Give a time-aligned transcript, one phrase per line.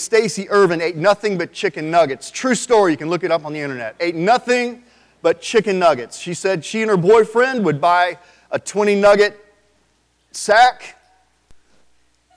[0.00, 2.30] Stacey Irvine ate nothing but chicken nuggets.
[2.30, 3.96] True story, you can look it up on the internet.
[4.00, 4.82] Ate nothing
[5.22, 6.18] but chicken nuggets.
[6.18, 8.18] She said she and her boyfriend would buy
[8.50, 9.38] a 20 nugget
[10.32, 10.96] sack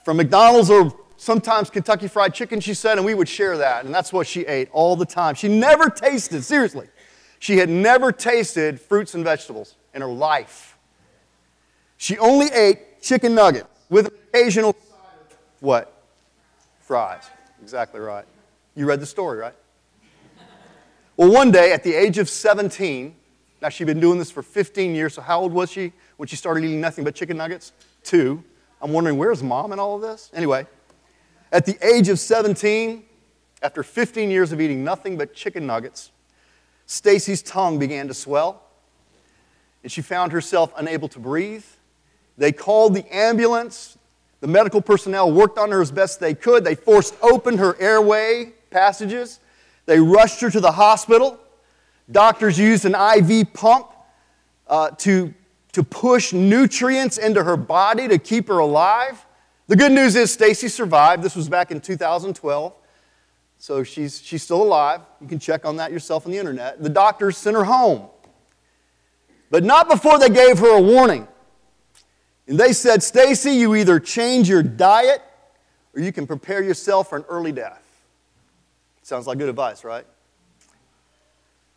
[0.04, 3.84] from McDonald's or sometimes Kentucky Fried Chicken, she said, and we would share that.
[3.84, 5.34] And that's what she ate all the time.
[5.34, 6.88] She never tasted, seriously,
[7.38, 10.76] she had never tasted fruits and vegetables in her life.
[11.96, 14.76] She only ate chicken nuggets with occasional
[15.60, 15.90] what?
[16.80, 17.22] Fries.
[17.64, 18.26] Exactly right.
[18.76, 19.54] You read the story, right?
[21.16, 23.16] Well, one day at the age of 17,
[23.62, 26.36] now she'd been doing this for 15 years, so how old was she when she
[26.36, 27.72] started eating nothing but chicken nuggets?
[28.02, 28.44] Two.
[28.82, 30.30] I'm wondering, where's mom in all of this?
[30.34, 30.66] Anyway,
[31.52, 33.02] at the age of 17,
[33.62, 36.10] after 15 years of eating nothing but chicken nuggets,
[36.84, 38.62] Stacey's tongue began to swell,
[39.82, 41.64] and she found herself unable to breathe.
[42.36, 43.96] They called the ambulance.
[44.44, 46.64] The medical personnel worked on her as best they could.
[46.64, 49.40] They forced open her airway passages.
[49.86, 51.40] They rushed her to the hospital.
[52.12, 53.86] Doctors used an IV pump
[54.66, 55.32] uh, to,
[55.72, 59.24] to push nutrients into her body to keep her alive.
[59.68, 61.22] The good news is Stacey survived.
[61.22, 62.74] This was back in 2012.
[63.56, 65.00] So she's, she's still alive.
[65.22, 66.82] You can check on that yourself on the internet.
[66.82, 68.10] The doctors sent her home.
[69.48, 71.28] But not before they gave her a warning.
[72.46, 75.22] And they said, Stacey, you either change your diet
[75.94, 77.82] or you can prepare yourself for an early death.
[79.02, 80.06] Sounds like good advice, right?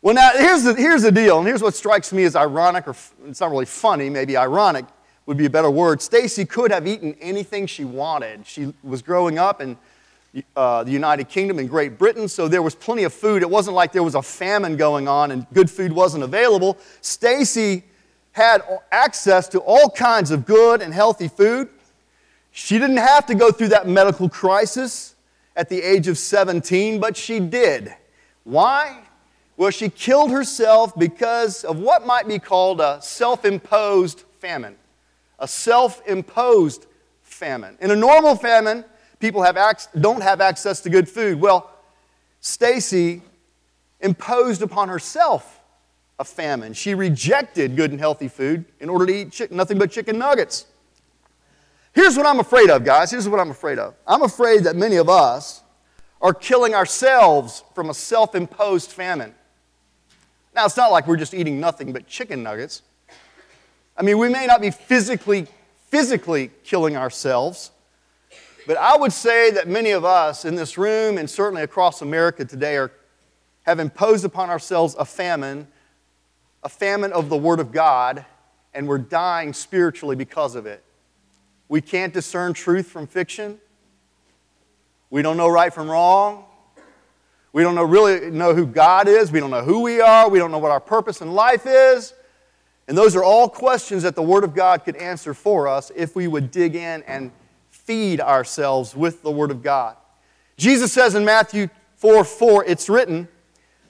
[0.00, 2.94] Well, now, here's the, here's the deal, and here's what strikes me as ironic, or
[3.26, 4.84] it's not really funny, maybe ironic
[5.26, 6.00] would be a better word.
[6.00, 8.46] Stacey could have eaten anything she wanted.
[8.46, 9.76] She was growing up in
[10.56, 13.42] uh, the United Kingdom and Great Britain, so there was plenty of food.
[13.42, 16.78] It wasn't like there was a famine going on and good food wasn't available.
[17.00, 17.84] Stacey
[18.38, 21.68] had access to all kinds of good and healthy food.
[22.50, 25.14] She didn't have to go through that medical crisis
[25.54, 27.94] at the age of 17, but she did.
[28.44, 29.02] Why?
[29.56, 34.76] Well, she killed herself because of what might be called a self imposed famine.
[35.40, 36.86] A self imposed
[37.22, 37.76] famine.
[37.80, 38.84] In a normal famine,
[39.18, 41.40] people have ac- don't have access to good food.
[41.40, 41.70] Well,
[42.40, 43.22] Stacey
[44.00, 45.57] imposed upon herself
[46.18, 46.72] a famine.
[46.72, 50.66] She rejected good and healthy food in order to eat nothing but chicken nuggets.
[51.92, 53.10] Here's what I'm afraid of, guys.
[53.10, 53.94] Here's what I'm afraid of.
[54.06, 55.62] I'm afraid that many of us
[56.20, 59.34] are killing ourselves from a self imposed famine.
[60.54, 62.82] Now, it's not like we're just eating nothing but chicken nuggets.
[63.96, 65.46] I mean, we may not be physically,
[65.88, 67.70] physically killing ourselves,
[68.66, 72.44] but I would say that many of us in this room and certainly across America
[72.44, 72.92] today are,
[73.62, 75.66] have imposed upon ourselves a famine,
[76.62, 78.24] a famine of the Word of God,
[78.74, 80.82] and we're dying spiritually because of it.
[81.68, 83.58] We can't discern truth from fiction.
[85.10, 86.44] We don't know right from wrong.
[87.52, 89.32] We don't know really know who God is.
[89.32, 90.28] We don't know who we are.
[90.28, 92.12] We don't know what our purpose in life is.
[92.86, 96.16] And those are all questions that the Word of God could answer for us if
[96.16, 97.30] we would dig in and
[97.70, 99.96] feed ourselves with the Word of God.
[100.56, 103.28] Jesus says in Matthew 4 4, it's written,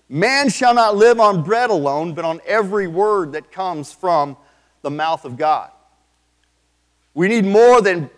[0.08, 4.36] Man shall not live on bread alone, but on every word that comes from
[4.82, 5.70] the mouth of God.
[7.12, 8.08] We need more than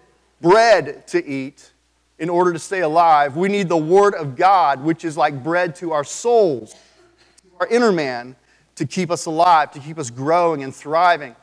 [0.40, 1.72] bread to eat
[2.18, 3.36] in order to stay alive.
[3.36, 7.66] We need the Word of God, which is like bread to our souls, to our
[7.66, 8.36] inner man,
[8.76, 11.34] to keep us alive, to keep us growing and thriving.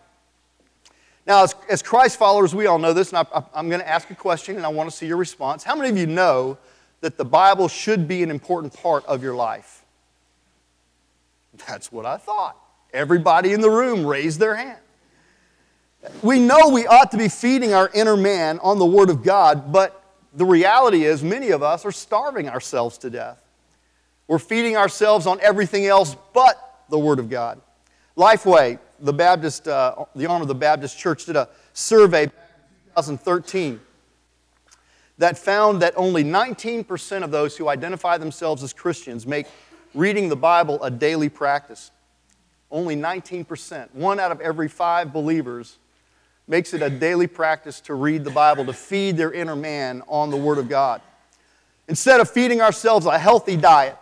[1.25, 4.09] Now, as, as Christ followers, we all know this, and I, I'm going to ask
[4.11, 5.63] a question and I want to see your response.
[5.63, 6.57] How many of you know
[7.01, 9.76] that the Bible should be an important part of your life?
[11.67, 12.57] That's what I thought.
[12.93, 14.79] Everybody in the room raised their hand.
[16.21, 19.71] We know we ought to be feeding our inner man on the Word of God,
[19.71, 20.03] but
[20.33, 23.41] the reality is, many of us are starving ourselves to death.
[24.27, 27.59] We're feeding ourselves on everything else but the Word of God.
[28.15, 32.35] Lifeway, the Baptist, uh, the Honor of the Baptist Church, did a survey back
[32.97, 33.79] in 2013
[35.17, 39.47] that found that only 19% of those who identify themselves as Christians make
[39.97, 41.91] reading the Bible a daily practice.
[42.69, 43.93] Only 19%.
[43.93, 45.77] One out of every five believers
[46.47, 50.29] makes it a daily practice to read the Bible, to feed their inner man on
[50.29, 51.01] the Word of God.
[51.87, 53.97] Instead of feeding ourselves a healthy diet,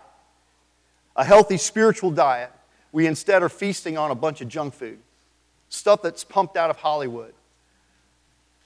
[1.16, 2.52] a healthy spiritual diet,
[2.92, 5.00] we instead are feasting on a bunch of junk food,
[5.70, 7.34] stuff that's pumped out of Hollywood.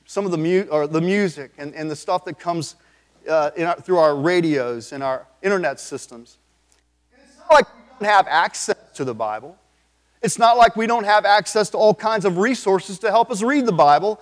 [0.06, 2.76] Some of the, mu- or the music and, and the stuff that comes
[3.30, 6.38] uh, our, through our radios and our internet systems.
[7.50, 9.57] Like we don't have access to the Bible.
[10.22, 13.42] It's not like we don't have access to all kinds of resources to help us
[13.42, 14.19] read the Bible.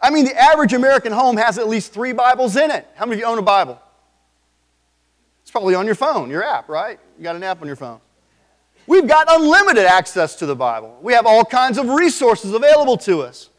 [0.00, 2.86] I mean, the average American home has at least three Bibles in it.
[2.96, 3.80] How many of you own a Bible?
[5.42, 6.98] It's probably on your phone, your app, right?
[7.18, 8.00] You got an app on your phone.
[8.86, 10.98] We've got unlimited access to the Bible.
[11.02, 13.50] We have all kinds of resources available to us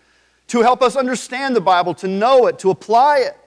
[0.47, 3.37] to help us understand the Bible, to know it, to apply it.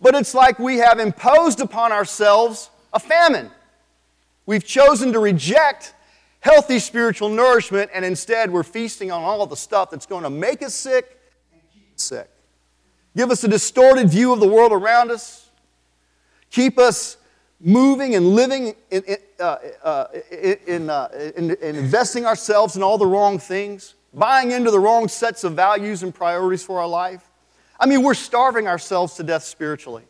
[0.00, 3.50] But it's like we have imposed upon ourselves a famine.
[4.46, 5.94] We've chosen to reject
[6.40, 10.62] healthy spiritual nourishment, and instead we're feasting on all the stuff that's going to make
[10.62, 11.18] us sick
[11.52, 12.30] and keep us sick.
[13.16, 15.48] Give us a distorted view of the world around us,
[16.50, 17.16] keep us
[17.60, 20.06] moving and living in, in, uh, uh,
[20.66, 25.08] in, uh, in, in investing ourselves in all the wrong things, buying into the wrong
[25.08, 27.30] sets of values and priorities for our life.
[27.80, 30.04] I mean, we're starving ourselves to death spiritually.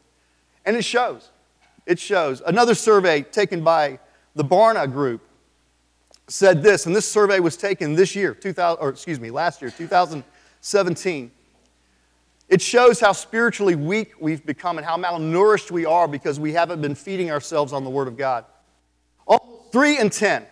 [0.65, 1.31] And it shows.
[1.87, 2.43] It shows.
[2.45, 4.01] Another survey taken by
[4.35, 5.23] the Barna Group
[6.29, 9.71] said this, and this survey was taken this year, 2000, or excuse me, last year,
[9.71, 11.31] 2017.
[12.49, 16.83] It shows how spiritually weak we've become and how malnourished we are because we haven't
[16.83, 18.45] been feeding ourselves on the Word of God.
[19.27, 20.47] Almost three in ten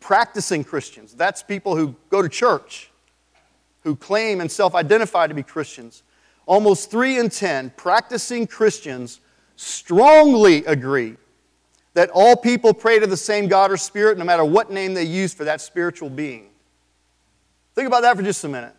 [0.00, 2.90] practicing Christians, that's people who go to church,
[3.84, 6.02] who claim and self identify to be Christians.
[6.46, 9.20] Almost three in ten practicing Christians
[9.56, 11.16] strongly agree
[12.00, 15.04] that all people pray to the same God or Spirit no matter what name they
[15.04, 16.46] use for that spiritual being.
[17.74, 18.74] Think about that for just a minute.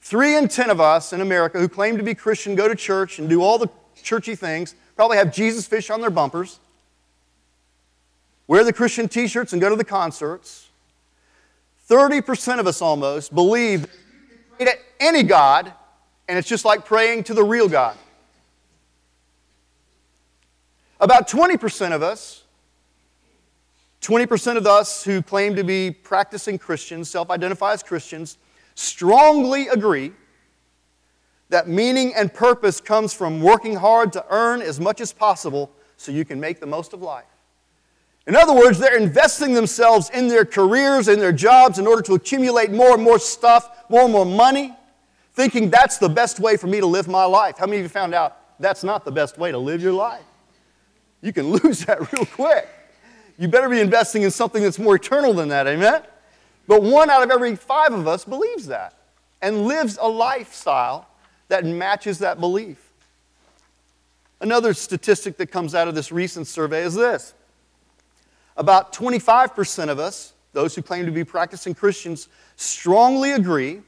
[0.00, 3.18] Three in ten of us in America who claim to be Christian go to church
[3.18, 3.68] and do all the
[4.00, 6.60] churchy things, probably have Jesus fish on their bumpers,
[8.46, 10.68] wear the Christian t shirts and go to the concerts.
[11.88, 13.88] 30% of us almost believe
[14.60, 15.72] that any God,
[16.28, 17.96] and it's just like praying to the real God.
[21.00, 22.44] About 20% of us,
[24.02, 28.36] 20% of us who claim to be practicing Christians, self identify as Christians,
[28.74, 30.12] strongly agree
[31.48, 36.12] that meaning and purpose comes from working hard to earn as much as possible so
[36.12, 37.24] you can make the most of life.
[38.26, 42.14] In other words, they're investing themselves in their careers, in their jobs, in order to
[42.14, 44.76] accumulate more and more stuff, more and more money,
[45.32, 47.58] thinking that's the best way for me to live my life.
[47.58, 50.22] How many of you found out that's not the best way to live your life?
[51.22, 52.68] You can lose that real quick.
[53.38, 56.02] You better be investing in something that's more eternal than that, amen?
[56.66, 58.94] But one out of every five of us believes that
[59.42, 61.08] and lives a lifestyle
[61.48, 62.92] that matches that belief.
[64.40, 67.34] Another statistic that comes out of this recent survey is this
[68.56, 73.80] about 25% of us, those who claim to be practicing Christians, strongly agree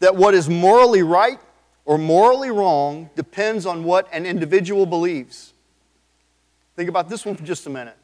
[0.00, 1.38] that what is morally right
[1.84, 5.52] or morally wrong depends on what an individual believes.
[6.78, 7.96] Think about this one for just a minute.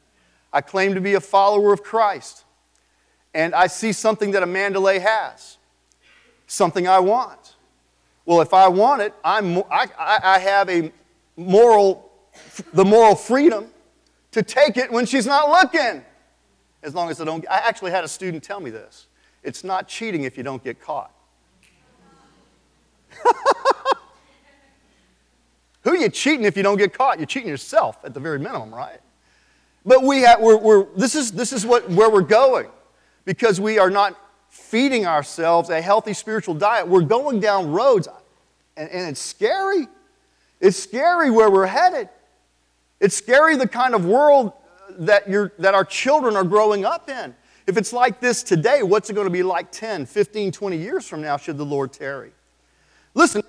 [0.52, 2.42] I claim to be a follower of Christ
[3.32, 5.58] and I see something that a Mandalay has,
[6.48, 7.54] something I want.
[8.26, 10.90] Well, if I want it, I'm, I, I have a
[11.36, 12.10] moral,
[12.72, 13.68] the moral freedom
[14.32, 16.04] to take it when she's not looking.
[16.82, 19.06] As long as I don't, I actually had a student tell me this.
[19.44, 21.12] It's not cheating if you don't get caught.
[25.84, 27.18] Who are you cheating if you don't get caught?
[27.18, 29.00] You're cheating yourself at the very minimum, right?
[29.86, 32.68] But we have, we're, we're, this is, this is what, where we're going
[33.26, 36.88] because we are not feeding ourselves a healthy spiritual diet.
[36.88, 38.08] We're going down roads,
[38.76, 39.86] and, and it's scary.
[40.60, 42.08] It's scary where we're headed.
[43.00, 44.52] It's scary the kind of world
[44.98, 47.34] that, you're that our children are growing up in.
[47.66, 51.06] If it's like this today, what's it going to be like 10, 15, 20 years
[51.06, 52.30] from now, should the Lord tarry?
[53.14, 53.42] Listen,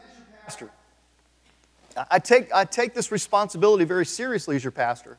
[0.43, 0.69] pastor,
[2.11, 5.17] I take, I take this responsibility very seriously as your pastor.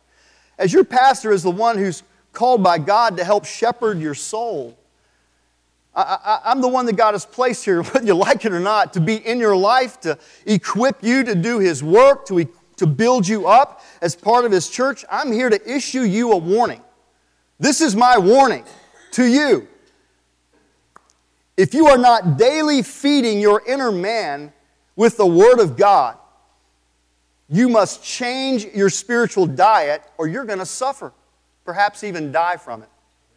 [0.59, 2.03] As your pastor, is the one who's
[2.33, 4.77] called by God to help shepherd your soul.
[5.95, 8.93] I, am the one that God has placed here, whether you like it or not,
[8.95, 13.27] to be in your life, to equip you to do His work, to, to build
[13.27, 15.05] you up as part of His church.
[15.11, 16.83] I'm here to issue you a warning.
[17.59, 18.65] This is my warning
[19.13, 19.67] to you.
[21.57, 24.53] If you are not daily feeding your inner man
[24.95, 26.19] with the Word of God,
[27.49, 31.13] you must change your spiritual diet or you're going to suffer
[31.65, 32.89] perhaps even die from it.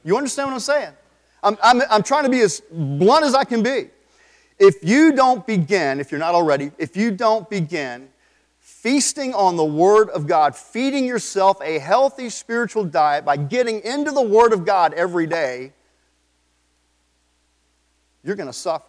[0.04, 0.94] You understand what I'm saying?
[1.44, 3.90] I'm, I'm, I'm trying to be as blunt as I can be.
[4.58, 8.10] If you don't begin, if you're not already, if you don't begin
[8.60, 14.12] feasting on the Word of God, feeding yourself a healthy spiritual diet by getting into
[14.12, 15.74] the Word of God every day,
[18.24, 18.89] you're going to suffer.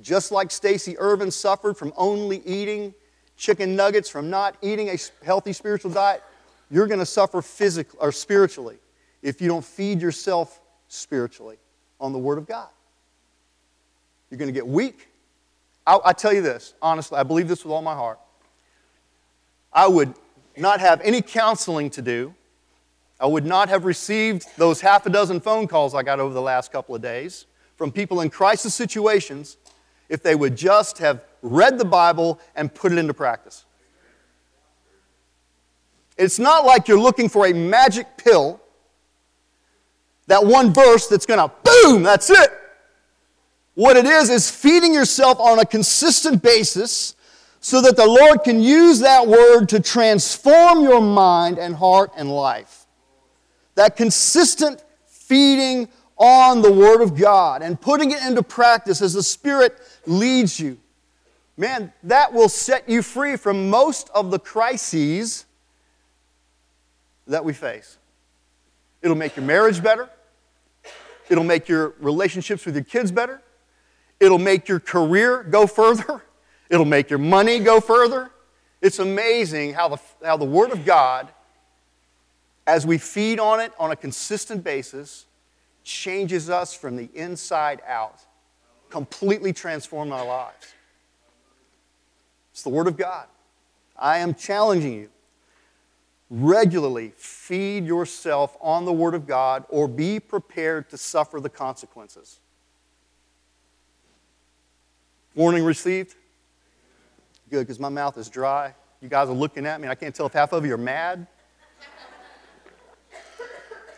[0.00, 2.94] Just like Stacey Irvine suffered from only eating
[3.36, 6.22] chicken nuggets, from not eating a healthy spiritual diet,
[6.70, 8.76] you're going to suffer physically or spiritually
[9.22, 11.56] if you don't feed yourself spiritually
[12.00, 12.68] on the Word of God.
[14.30, 15.08] You're going to get weak.
[15.86, 18.18] I, I tell you this, honestly, I believe this with all my heart.
[19.72, 20.14] I would
[20.56, 22.34] not have any counseling to do.
[23.18, 26.40] I would not have received those half a dozen phone calls I got over the
[26.40, 29.56] last couple of days from people in crisis situations
[30.10, 33.64] if they would just have read the Bible and put it into practice.
[36.18, 38.60] It's not like you're looking for a magic pill,
[40.26, 42.50] that one verse that's going to boom, that's it.
[43.74, 47.14] What it is, is feeding yourself on a consistent basis
[47.60, 52.30] so that the Lord can use that word to transform your mind and heart and
[52.30, 52.86] life.
[53.76, 55.88] That consistent feeding
[56.20, 59.78] on the Word of God and putting it into practice as the Spirit
[60.10, 60.78] leads you.
[61.56, 65.46] Man, that will set you free from most of the crises
[67.26, 67.98] that we face.
[69.02, 70.08] It'll make your marriage better.
[71.28, 73.40] It'll make your relationships with your kids better.
[74.18, 76.22] It'll make your career go further.
[76.70, 78.30] It'll make your money go further.
[78.80, 81.28] It's amazing how the, how the Word of God,
[82.66, 85.26] as we feed on it on a consistent basis,
[85.84, 88.20] changes us from the inside out,
[88.90, 90.74] completely transform our lives.
[92.52, 93.26] It's the Word of God.
[93.96, 95.10] I am challenging you.
[96.28, 102.40] Regularly feed yourself on the Word of God or be prepared to suffer the consequences.
[105.34, 106.14] Warning received?
[107.50, 108.74] Good, because my mouth is dry.
[109.00, 110.78] You guys are looking at me, and I can't tell if half of you are
[110.78, 111.26] mad.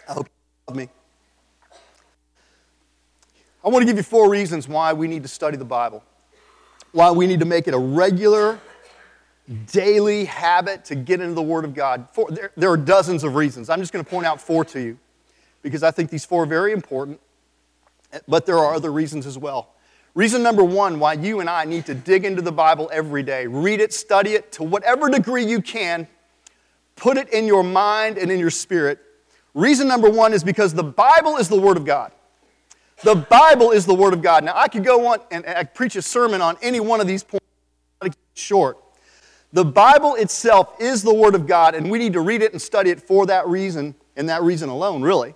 [0.09, 0.33] I hope you
[0.69, 0.89] love me.
[3.65, 6.03] I want to give you four reasons why we need to study the Bible,
[6.91, 8.59] why we need to make it a regular,
[9.71, 12.09] daily habit to get into the Word of God.
[12.13, 13.71] Four, there, there are dozens of reasons.
[13.71, 14.99] I'm just going to point out four to you
[15.63, 17.21] because I think these four are very important,
[18.27, 19.69] but there are other reasons as well.
[20.15, 23.47] Reason number one why you and I need to dig into the Bible every day,
[23.47, 26.09] read it, study it to whatever degree you can,
[26.97, 28.99] put it in your mind and in your spirit.
[29.55, 32.13] Reason number one is because the Bible is the Word of God.
[33.03, 34.45] The Bible is the Word of God.
[34.45, 37.45] Now, I could go on and preach a sermon on any one of these points,
[38.35, 38.79] short.
[39.53, 42.63] The Bible itself is the Word of God, and we need to read it and
[42.63, 45.35] study it for that reason, and that reason alone, really.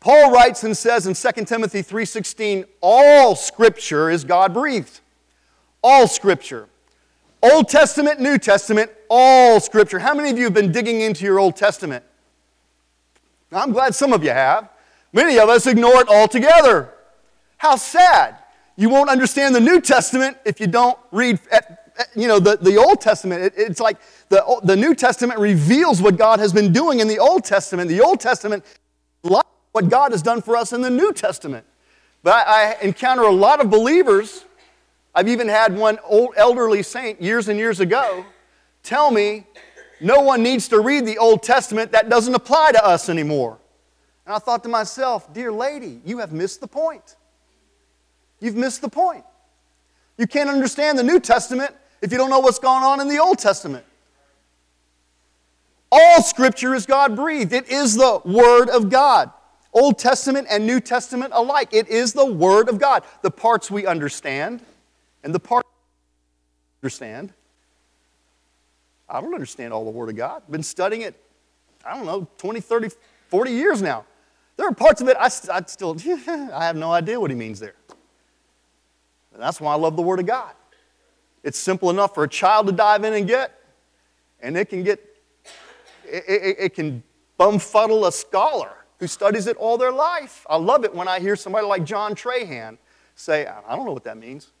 [0.00, 5.00] Paul writes and says in 2 Timothy 3:16, all scripture is God-breathed.
[5.82, 6.68] All scripture.
[7.42, 9.98] Old Testament, New Testament, all scripture.
[9.98, 12.04] How many of you have been digging into your Old Testament?
[13.52, 14.68] I'm glad some of you have.
[15.12, 16.90] Many of us ignore it altogether.
[17.64, 18.36] How sad.
[18.76, 22.76] You won't understand the New Testament if you don't read at, you know, the, the
[22.76, 23.42] Old Testament.
[23.42, 23.96] It, it's like
[24.28, 27.88] the, the New Testament reveals what God has been doing in the Old Testament.
[27.88, 28.66] The Old Testament
[29.22, 31.64] what God has done for us in the New Testament.
[32.22, 34.44] But I, I encounter a lot of believers.
[35.14, 38.26] I've even had one old elderly saint years and years ago
[38.82, 39.46] tell me
[40.02, 43.56] no one needs to read the Old Testament, that doesn't apply to us anymore.
[44.26, 47.16] And I thought to myself, dear lady, you have missed the point.
[48.40, 49.24] You've missed the point.
[50.18, 53.18] You can't understand the New Testament if you don't know what's going on in the
[53.18, 53.84] Old Testament.
[55.90, 59.30] All scripture is God breathed, it is the Word of God.
[59.72, 61.68] Old Testament and New Testament alike.
[61.72, 63.02] It is the Word of God.
[63.22, 64.60] The parts we understand
[65.24, 67.32] and the parts we understand.
[69.08, 70.42] I don't understand all the Word of God.
[70.46, 71.20] I've been studying it,
[71.84, 72.90] I don't know, 20, 30,
[73.28, 74.04] 40 years now.
[74.56, 75.96] There are parts of it I, I still,
[76.28, 77.74] I have no idea what he means there.
[79.34, 80.52] And that's why I love the Word of God.
[81.42, 83.52] It's simple enough for a child to dive in and get,
[84.40, 85.00] and it can get,
[86.04, 87.02] it, it, it can
[87.38, 90.46] bumfuddle a scholar who studies it all their life.
[90.48, 92.78] I love it when I hear somebody like John Trahan
[93.16, 94.52] say, I don't know what that means.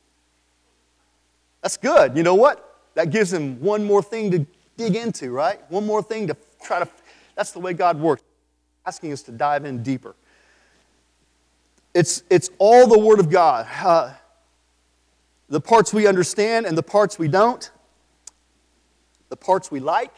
[1.62, 2.16] That's good.
[2.16, 2.78] You know what?
[2.94, 5.58] That gives him one more thing to dig into, right?
[5.70, 6.88] One more thing to try to.
[7.36, 8.22] That's the way God works,
[8.84, 10.14] asking us to dive in deeper.
[11.94, 13.66] It's, it's all the Word of God.
[13.82, 14.12] Uh,
[15.48, 17.70] the parts we understand and the parts we don't,
[19.28, 20.14] the parts we like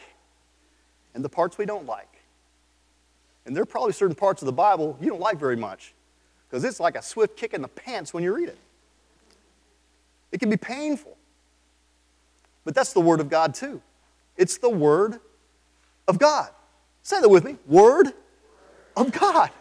[1.13, 2.21] and the parts we don't like.
[3.45, 5.93] And there are probably certain parts of the Bible you don't like very much
[6.49, 8.57] because it's like a swift kick in the pants when you read it.
[10.31, 11.17] It can be painful.
[12.65, 13.81] But that's the Word of God, too.
[14.35, 15.19] It's the Word
[16.07, 16.49] of God.
[17.01, 18.13] Say that with me Word
[18.95, 19.51] of God.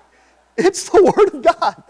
[0.57, 1.83] It's the Word of God.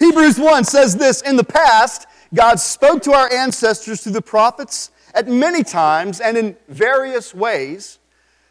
[0.00, 4.90] Hebrews 1 says this In the past, God spoke to our ancestors through the prophets
[5.14, 7.98] at many times and in various ways.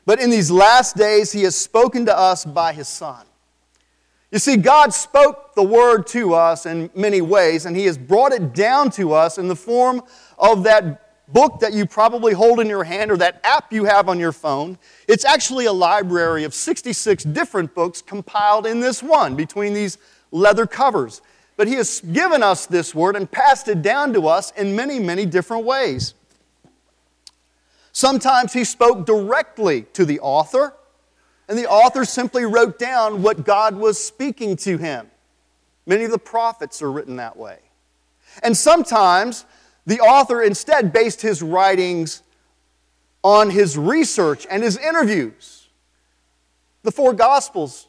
[0.05, 3.25] But in these last days, he has spoken to us by his Son.
[4.31, 8.31] You see, God spoke the word to us in many ways, and he has brought
[8.31, 10.01] it down to us in the form
[10.39, 14.09] of that book that you probably hold in your hand or that app you have
[14.09, 19.35] on your phone, it's actually a library of 66 different books compiled in this one
[19.35, 19.97] between these
[20.31, 21.21] leather covers.
[21.63, 24.99] But He has given us this word and passed it down to us in many,
[24.99, 26.13] many different ways.
[27.93, 30.73] Sometimes He spoke directly to the author,
[31.47, 35.09] and the author simply wrote down what God was speaking to him.
[35.85, 37.59] Many of the prophets are written that way.
[38.43, 39.45] And sometimes
[39.85, 42.23] the author instead based his writings
[43.23, 45.69] on his research and his interviews.
[46.81, 47.87] The four Gospels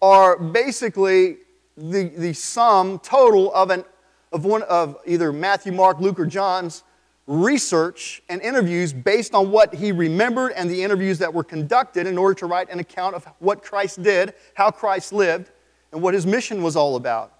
[0.00, 1.36] are basically
[1.80, 3.84] the, the sum total of, an,
[4.32, 6.82] of, one, of either Matthew, Mark, Luke, or John's
[7.26, 12.18] research and interviews based on what he remembered and the interviews that were conducted in
[12.18, 15.50] order to write an account of what Christ did, how Christ lived,
[15.92, 17.32] and what his mission was all about.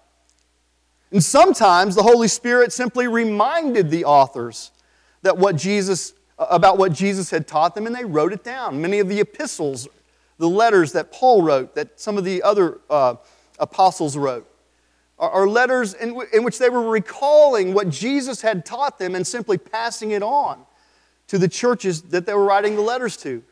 [1.11, 4.71] And sometimes the Holy Spirit simply reminded the authors
[5.23, 8.81] that what Jesus, about what Jesus had taught them, and they wrote it down.
[8.81, 9.89] Many of the epistles,
[10.37, 13.15] the letters that Paul wrote, that some of the other uh,
[13.61, 14.47] apostles wrote,
[15.17, 19.25] are, letters in, w- in which they were recalling what Jesus had taught them and
[19.25, 20.65] simply passing it on
[21.27, 23.43] to the churches that they were writing the letters to.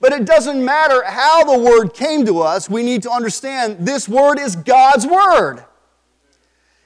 [0.00, 4.08] But it doesn't matter how the word came to us, we need to understand this
[4.08, 5.62] word is God's word.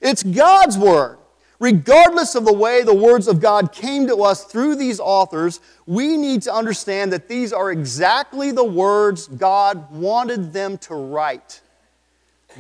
[0.01, 1.19] It's God's word.
[1.61, 6.17] Regardless of the way the words of God came to us through these authors, we
[6.17, 11.63] need to understand that these are exactly the words God wanted them to write.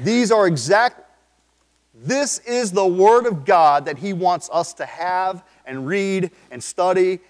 [0.02, 1.04] These are exact
[1.94, 6.62] this is the word of God that he wants us to have and read and
[6.62, 7.20] study.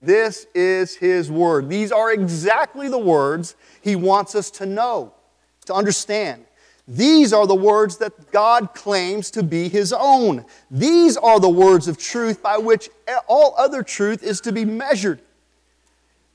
[0.00, 1.68] This is his word.
[1.68, 5.12] These are exactly the words he wants us to know,
[5.66, 6.46] to understand.
[6.88, 10.44] These are the words that God claims to be His own.
[10.70, 12.90] These are the words of truth by which
[13.26, 15.22] all other truth is to be measured.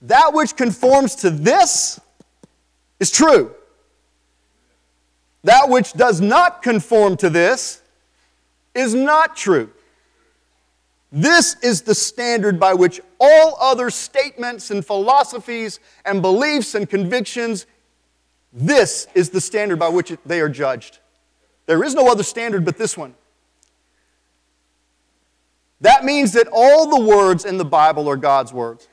[0.02, 2.00] That which conforms to this
[3.00, 3.54] is true.
[5.44, 7.82] That which does not conform to this
[8.76, 9.72] is not true.
[11.12, 17.66] This is the standard by which all other statements and philosophies and beliefs and convictions
[18.52, 21.00] this is the standard by which they are judged.
[21.66, 23.14] There is no other standard but this one.
[25.82, 28.88] That means that all the words in the Bible are God's words.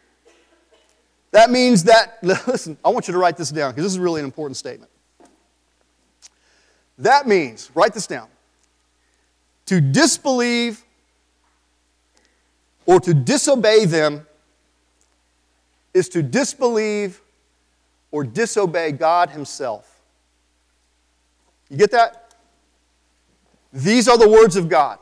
[1.31, 4.21] That means that, listen, I want you to write this down because this is really
[4.21, 4.91] an important statement.
[6.99, 8.29] That means, write this down,
[9.67, 10.83] to disbelieve
[12.87, 14.27] or to disobey them
[15.93, 17.21] is to disbelieve
[18.11, 20.01] or disobey God Himself.
[21.69, 22.35] You get that?
[23.73, 24.99] These are the words of God.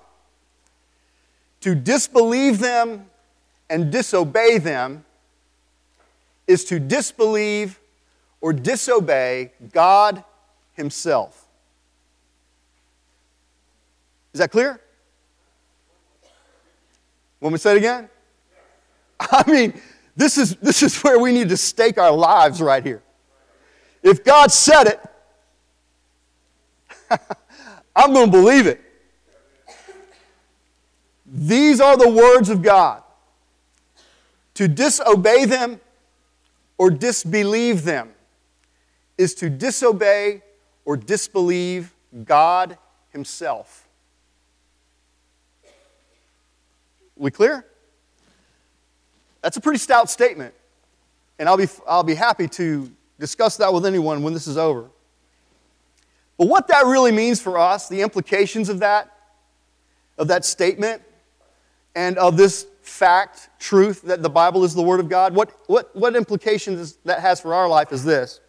[1.60, 3.06] To disbelieve them
[3.70, 5.04] and disobey them
[6.46, 7.78] is to disbelieve
[8.40, 10.24] or disobey God
[10.74, 11.43] Himself.
[14.34, 14.80] Is that clear?
[17.40, 18.08] Want me to say it again?
[19.20, 19.80] I mean,
[20.16, 23.02] this is, this is where we need to stake our lives right here.
[24.02, 25.00] If God said it,
[27.96, 28.80] I'm going to believe it.
[31.26, 33.02] These are the words of God.
[34.54, 35.80] To disobey them
[36.76, 38.10] or disbelieve them
[39.16, 40.42] is to disobey
[40.84, 41.94] or disbelieve
[42.24, 42.78] God
[43.10, 43.83] Himself.
[47.16, 47.66] We clear?
[49.42, 50.54] That's a pretty stout statement.
[51.38, 54.88] And I'll be, I'll be happy to discuss that with anyone when this is over.
[56.36, 59.10] But what that really means for us, the implications of that,
[60.18, 61.02] of that statement,
[61.94, 65.94] and of this fact, truth, that the Bible is the Word of God, what, what,
[65.94, 68.40] what implications that has for our life is this.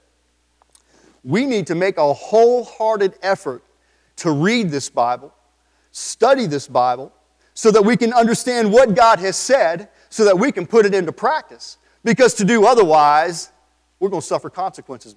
[1.23, 3.63] We need to make a wholehearted effort
[4.17, 5.33] to read this Bible,
[5.91, 7.11] study this Bible,
[7.55, 10.93] so that we can understand what God has said so that we can put it
[10.93, 11.77] into practice.
[12.03, 13.49] Because to do otherwise,
[13.99, 15.15] we're going to suffer consequences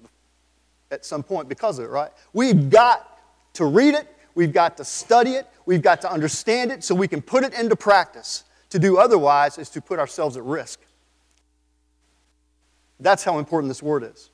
[0.89, 2.11] at some point because of it, right?
[2.33, 3.19] We've got
[3.53, 7.07] to read it, we've got to study it, we've got to understand it so we
[7.07, 8.45] can put it into practice.
[8.69, 10.79] To do otherwise is to put ourselves at risk.
[12.99, 14.29] That's how important this word is.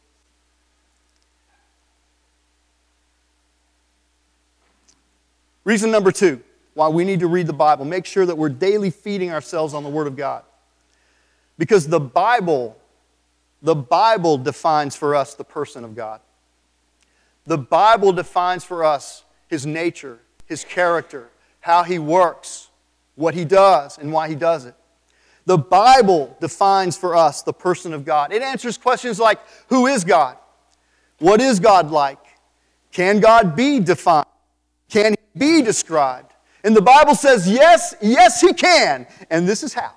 [5.63, 6.43] Reason number two
[6.75, 7.85] why we need to read the Bible.
[7.85, 10.43] Make sure that we're daily feeding ourselves on the Word of God.
[11.57, 12.77] Because the Bible,
[13.61, 16.19] the Bible defines for us the person of God.
[17.47, 21.29] The Bible defines for us his nature, his character,
[21.61, 22.69] how he works,
[23.15, 24.75] what he does, and why he does it.
[25.45, 28.33] The Bible defines for us the person of God.
[28.33, 30.37] It answers questions like Who is God?
[31.19, 32.19] What is God like?
[32.91, 34.25] Can God be defined?
[34.89, 36.34] Can He be described?
[36.65, 39.07] And the Bible says, Yes, yes, He can.
[39.29, 39.93] And this is how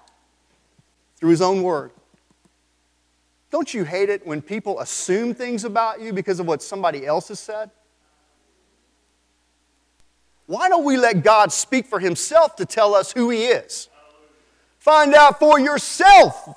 [1.16, 1.90] through His own Word.
[3.50, 7.28] Don't you hate it when people assume things about you because of what somebody else
[7.28, 7.70] has said?
[10.46, 13.88] Why don't we let God speak for Himself to tell us who He is?
[14.78, 16.54] Find out for yourself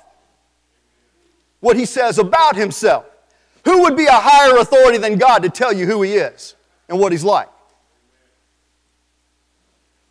[1.62, 3.06] what he says about himself.
[3.64, 6.56] Who would be a higher authority than God to tell you who he is
[6.88, 7.48] and what he's like?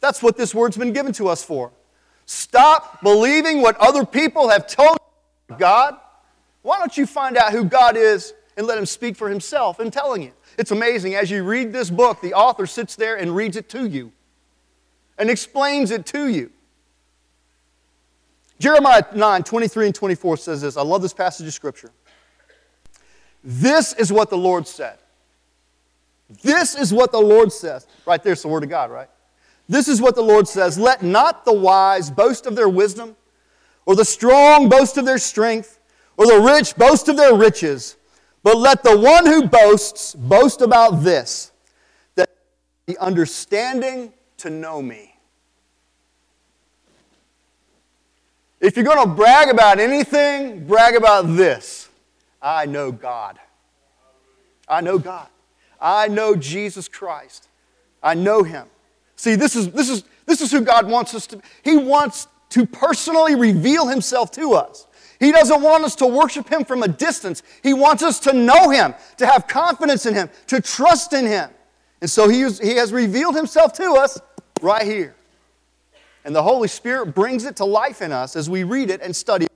[0.02, 1.72] That's what this word's been given to us for.
[2.26, 4.98] Stop believing what other people have told
[5.50, 5.96] you God.
[6.64, 9.92] Why don't you find out who God is and let him speak for himself in
[9.92, 10.32] telling you?
[10.58, 11.16] It's amazing.
[11.16, 14.12] As you read this book, the author sits there and reads it to you
[15.18, 16.52] and explains it to you.
[18.60, 20.78] Jeremiah 9, 23 and 24 says this.
[20.78, 21.92] I love this passage of Scripture.
[23.44, 25.00] This is what the Lord said.
[26.44, 27.88] This is what the Lord says.
[28.06, 29.10] Right there's the Word of God, right?
[29.70, 33.16] This is what the Lord says Let not the wise boast of their wisdom,
[33.86, 35.80] or the strong boast of their strength,
[36.18, 37.98] or the rich boast of their riches,
[38.44, 41.52] but let the one who boasts boast about this,
[42.16, 42.30] that
[42.86, 45.16] the understanding to know me.
[48.60, 51.90] If you're going to brag about anything, brag about this.
[52.42, 53.40] I know God.
[54.68, 55.28] I know God.
[55.80, 57.48] I know Jesus Christ.
[58.04, 58.68] I know Him.
[59.22, 61.44] See, this is, this is, this is who God wants us to be.
[61.64, 64.88] He wants to personally reveal Himself to us.
[65.20, 67.44] He doesn't want us to worship Him from a distance.
[67.62, 71.52] He wants us to know Him, to have confidence in Him, to trust in Him.
[72.02, 74.20] And so He, he has revealed Himself to us
[74.60, 75.14] right here.
[76.26, 79.16] And the Holy Spirit brings it to life in us as we read it and
[79.16, 79.51] study it.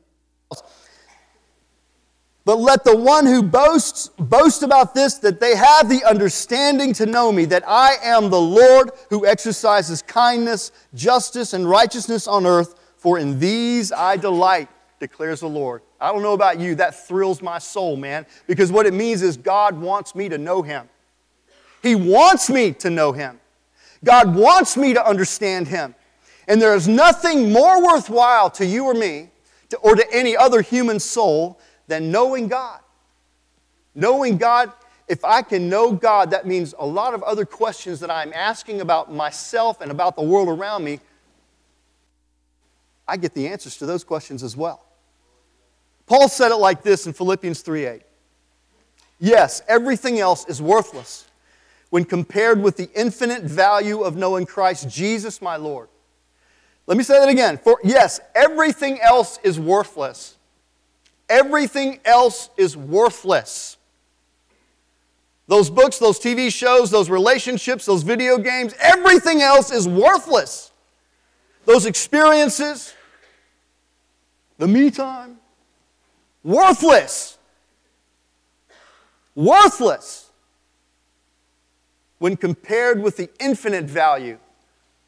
[2.46, 7.08] But let the one who boasts boast about this, that they have the understanding to
[7.08, 12.76] know me, that I am the Lord who exercises kindness, justice, and righteousness on earth,
[12.98, 15.82] for in these I delight, declares the Lord.
[16.00, 19.38] I don't know about you, that thrills my soul, man, because what it means is
[19.38, 20.88] God wants me to know Him.
[21.82, 23.40] He wants me to know Him.
[24.04, 25.96] God wants me to understand Him.
[26.48, 29.30] And there is nothing more worthwhile to you or me
[29.70, 32.80] to, or to any other human soul than knowing God.
[33.94, 34.72] Knowing God,
[35.08, 38.82] if I can know God, that means a lot of other questions that I'm asking
[38.82, 41.00] about myself and about the world around me.
[43.08, 44.84] I get the answers to those questions as well.
[46.08, 48.04] Paul said it like this in Philippians 3:8.
[49.20, 51.26] Yes, everything else is worthless
[51.90, 55.88] when compared with the infinite value of knowing Christ Jesus my Lord.
[56.88, 57.58] Let me say that again.
[57.58, 60.35] For yes, everything else is worthless.
[61.30, 63.78] Everything else is worthless.
[65.48, 70.72] Those books, those TV shows, those relationships, those video games, everything else is worthless.
[71.66, 72.94] Those experiences,
[74.58, 75.38] the me time,
[76.44, 77.38] worthless.
[79.36, 80.26] Worthless
[82.20, 84.40] when compared with the infinite value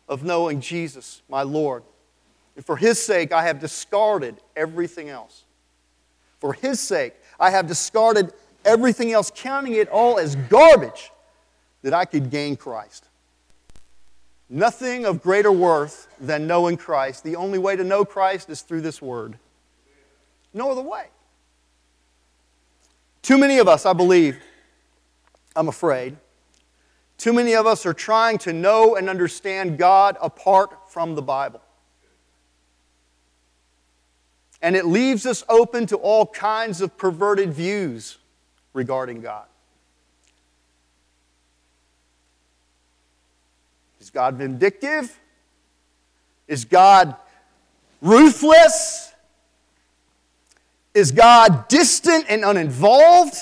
[0.09, 1.83] of knowing Jesus, my Lord.
[2.55, 5.43] And for His sake, I have discarded everything else.
[6.39, 8.33] For His sake, I have discarded
[8.65, 11.11] everything else, counting it all as garbage
[11.81, 13.05] that I could gain Christ.
[14.49, 17.23] Nothing of greater worth than knowing Christ.
[17.23, 19.37] The only way to know Christ is through this word.
[20.53, 21.07] No other way.
[23.21, 24.37] Too many of us, I believe,
[25.55, 26.15] I'm afraid,
[27.17, 31.61] too many of us are trying to know and understand God apart from the Bible.
[34.61, 38.17] And it leaves us open to all kinds of perverted views
[38.73, 39.45] regarding God.
[43.99, 45.19] Is God vindictive?
[46.47, 47.15] Is God
[48.01, 49.13] ruthless?
[50.93, 53.35] Is God distant and uninvolved?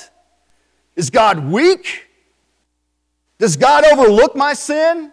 [0.96, 2.08] Is God weak?
[3.38, 5.12] Does God overlook my sin?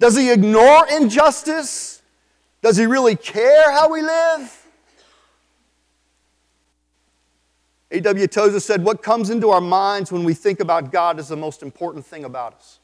[0.00, 2.02] Does he ignore injustice?
[2.62, 4.61] Does he really care how we live?
[7.92, 8.26] A.W.
[8.26, 11.62] Tozer said, What comes into our minds when we think about God is the most
[11.62, 12.78] important thing about us.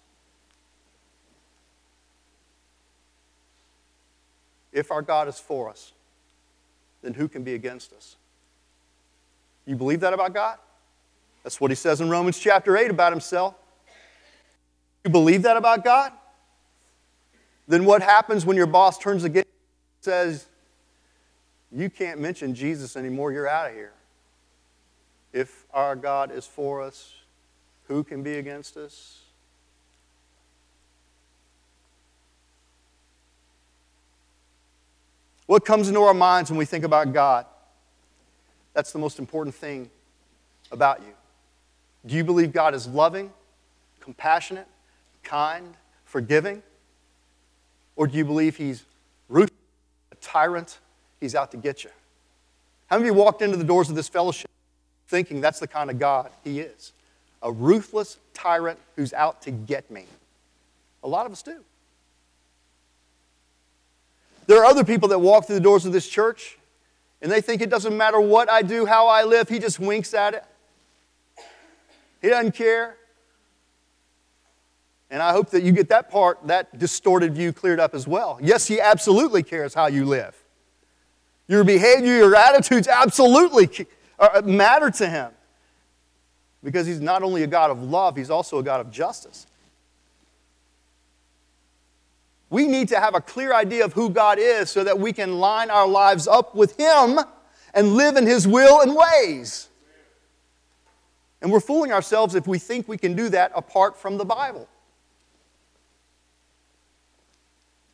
[4.70, 5.92] If our God is for us,
[7.02, 8.16] then who can be against us?
[9.64, 10.58] You believe that about God?
[11.42, 13.54] That's what he says in Romans chapter 8 about himself.
[15.04, 16.12] You believe that about God?
[17.66, 19.52] Then what happens when your boss turns against you
[19.96, 20.46] and says,
[21.72, 23.92] You can't mention Jesus anymore, you're out of here.
[25.32, 27.14] If our God is for us,
[27.86, 29.20] who can be against us?
[35.46, 37.46] What comes into our minds when we think about God?
[38.74, 39.90] That's the most important thing
[40.70, 41.14] about you.
[42.04, 43.32] Do you believe God is loving,
[44.00, 44.66] compassionate,
[45.22, 46.62] kind, forgiving?
[47.96, 48.84] Or do you believe He's
[49.28, 49.58] ruthless,
[50.12, 50.78] a tyrant,
[51.18, 51.90] He's out to get you?
[52.86, 54.50] How many of you walked into the doors of this fellowship
[55.08, 56.92] thinking that's the kind of God He is?
[57.42, 60.04] A ruthless tyrant who's out to get me.
[61.02, 61.64] A lot of us do.
[64.46, 66.58] There are other people that walk through the doors of this church
[67.20, 70.14] and they think it doesn't matter what I do, how I live, He just winks
[70.14, 70.44] at it.
[72.22, 72.96] He doesn't care.
[75.10, 78.38] And I hope that you get that part, that distorted view cleared up as well.
[78.40, 80.36] Yes, He absolutely cares how you live.
[81.48, 83.66] Your behavior, your attitudes absolutely
[84.18, 85.32] uh, matter to Him.
[86.62, 89.46] Because He's not only a God of love, He's also a God of justice.
[92.50, 95.38] We need to have a clear idea of who God is so that we can
[95.38, 97.18] line our lives up with Him
[97.74, 99.68] and live in His will and ways.
[101.40, 104.68] And we're fooling ourselves if we think we can do that apart from the Bible.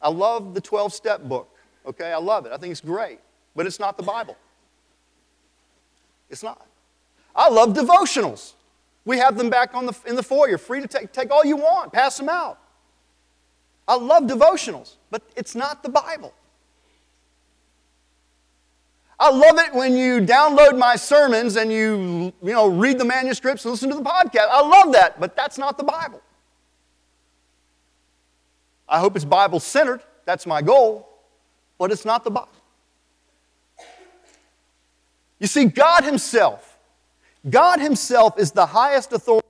[0.01, 1.49] I love the 12 step book,
[1.87, 2.13] okay?
[2.13, 2.53] I love it.
[2.53, 3.19] I think it's great.
[3.57, 4.37] But it's not the Bible.
[6.31, 6.67] It's not.
[7.35, 8.55] I love devotionals.
[9.05, 11.57] We have them back on the, in the foyer, free to take, take all you
[11.57, 12.59] want, pass them out.
[13.87, 16.33] I love devotionals, but it's not the Bible.
[19.19, 23.65] I love it when you download my sermons and you, you know, read the manuscripts
[23.65, 24.49] and listen to the podcast.
[24.51, 26.21] I love that, but that's not the Bible.
[28.89, 30.03] I hope it's Bible centered.
[30.25, 31.09] That's my goal,
[31.79, 32.49] but it's not the Bible.
[35.45, 36.79] You see, God Himself,
[37.51, 39.47] God Himself is the highest authority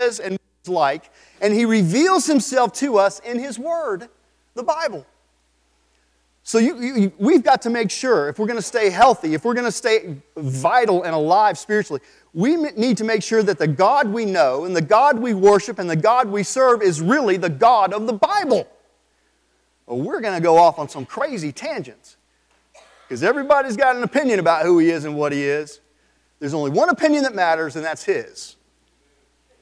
[0.00, 1.10] and like,
[1.42, 4.08] and He reveals Himself to us in His Word,
[4.54, 5.04] the Bible.
[6.44, 9.44] So you, you, we've got to make sure if we're going to stay healthy, if
[9.44, 12.00] we're going to stay vital and alive spiritually,
[12.32, 15.78] we need to make sure that the God we know and the God we worship
[15.78, 18.66] and the God we serve is really the God of the Bible.
[19.84, 22.16] Well, we're going to go off on some crazy tangents
[23.08, 25.80] because everybody's got an opinion about who he is and what he is.
[26.40, 28.56] There's only one opinion that matters, and that's his.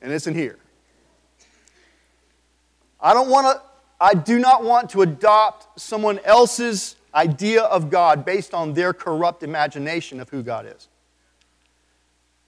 [0.02, 0.58] And it's in here.
[3.00, 3.62] I don't want to
[4.00, 9.42] I do not want to adopt someone else's idea of God based on their corrupt
[9.42, 10.88] imagination of who God is.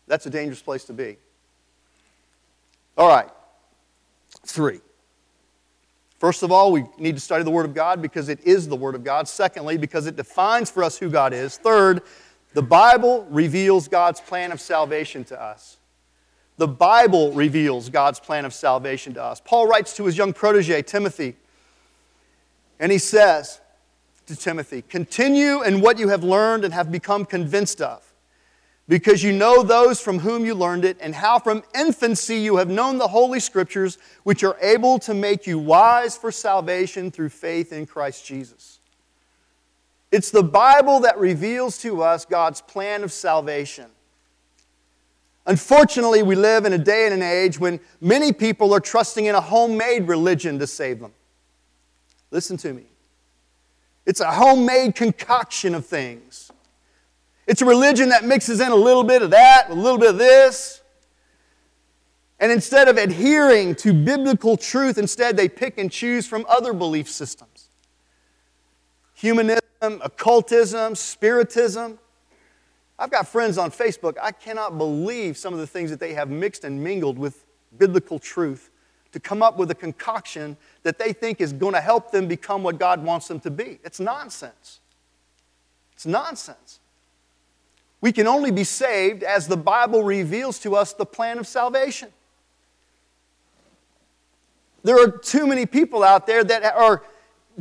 [0.07, 1.17] That's a dangerous place to be.
[2.99, 3.29] All right,
[4.45, 4.81] three.
[6.19, 8.77] First of all, we need to study the Word of God because it is the
[8.77, 9.29] Word of God.
[9.29, 11.57] Secondly, because it defines for us who God is.
[11.57, 12.03] Third,
[12.55, 15.77] the Bible reveals God's plan of salvation to us.
[16.57, 19.41] The Bible reveals God's plan of salvation to us.
[19.45, 21.37] Paul writes to his young protege, Timothy,
[22.81, 23.61] and he says
[24.27, 28.08] to Timothy, Continue in what you have learned and have become convinced of,
[28.89, 32.69] because you know those from whom you learned it, and how from infancy you have
[32.69, 37.73] known the Holy Scriptures, which are able to make you wise for salvation through faith
[37.73, 38.79] in Christ Jesus.
[40.11, 43.87] It's the Bible that reveals to us God's plan of salvation.
[45.45, 49.35] Unfortunately, we live in a day and an age when many people are trusting in
[49.35, 51.13] a homemade religion to save them.
[52.31, 52.85] Listen to me.
[54.07, 56.48] It's a homemade concoction of things.
[57.49, 60.19] It's a religion that mixes in a little bit of that, a little bit of
[60.19, 60.83] this.
[62.39, 67.09] And instead of adhering to biblical truth, instead they pick and choose from other belief
[67.09, 67.71] systems
[69.15, 71.99] humanism, occultism, spiritism.
[73.01, 74.17] I've got friends on Facebook.
[74.23, 77.45] I cannot believe some of the things that they have mixed and mingled with
[77.79, 78.71] biblical truth
[79.11, 82.63] to come up with a concoction that they think is going to help them become
[82.63, 83.81] what God wants them to be.
[83.83, 84.79] It's nonsense.
[85.95, 86.79] It's nonsense.
[88.01, 92.11] We can only be saved as the Bible reveals to us the plan of salvation.
[94.85, 97.03] There are too many people out there that are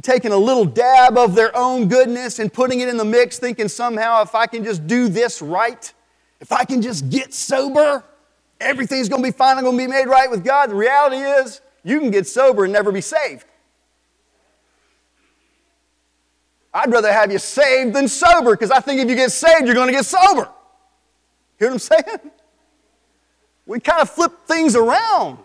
[0.03, 3.67] taking a little dab of their own goodness and putting it in the mix, thinking
[3.67, 5.91] somehow if I can just do this right,
[6.39, 8.03] if I can just get sober,
[8.61, 9.57] everything's going to be fine.
[9.57, 10.69] I'm going to be made right with God.
[10.69, 13.46] The reality is, you can get sober and never be saved.
[16.73, 19.75] I'd rather have you saved than sober because I think if you get saved, you're
[19.75, 20.49] going to get sober.
[21.59, 22.31] Hear what I'm saying?
[23.65, 25.39] We kind of flip things around.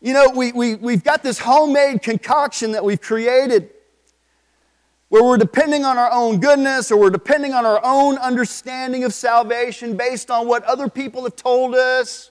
[0.00, 3.70] You know, we, we, we've got this homemade concoction that we've created,
[5.08, 9.12] where we're depending on our own goodness or we're depending on our own understanding of
[9.12, 12.30] salvation based on what other people have told us,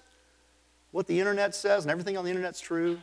[0.92, 2.98] what the internet says, and everything on the internet's true.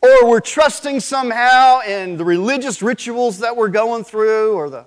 [0.00, 4.86] Or we're trusting somehow in the religious rituals that we're going through, or the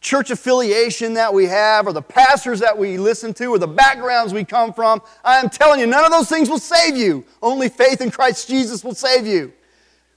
[0.00, 4.32] church affiliation that we have, or the pastors that we listen to, or the backgrounds
[4.32, 5.02] we come from.
[5.24, 7.24] I am telling you, none of those things will save you.
[7.42, 9.52] Only faith in Christ Jesus will save you.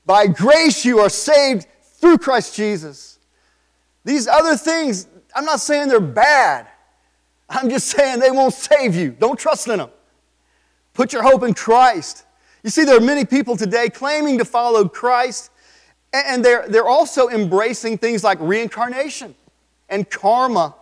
[0.05, 1.65] By grace, you are saved
[1.99, 3.17] through Christ Jesus.
[4.05, 6.67] These other things, I'm not saying they're bad.
[7.49, 9.11] I'm just saying they won't save you.
[9.11, 9.89] Don't trust in them.
[10.93, 12.25] Put your hope in Christ.
[12.63, 15.51] You see, there are many people today claiming to follow Christ,
[16.13, 19.35] and they're, they're also embracing things like reincarnation
[19.87, 20.75] and karma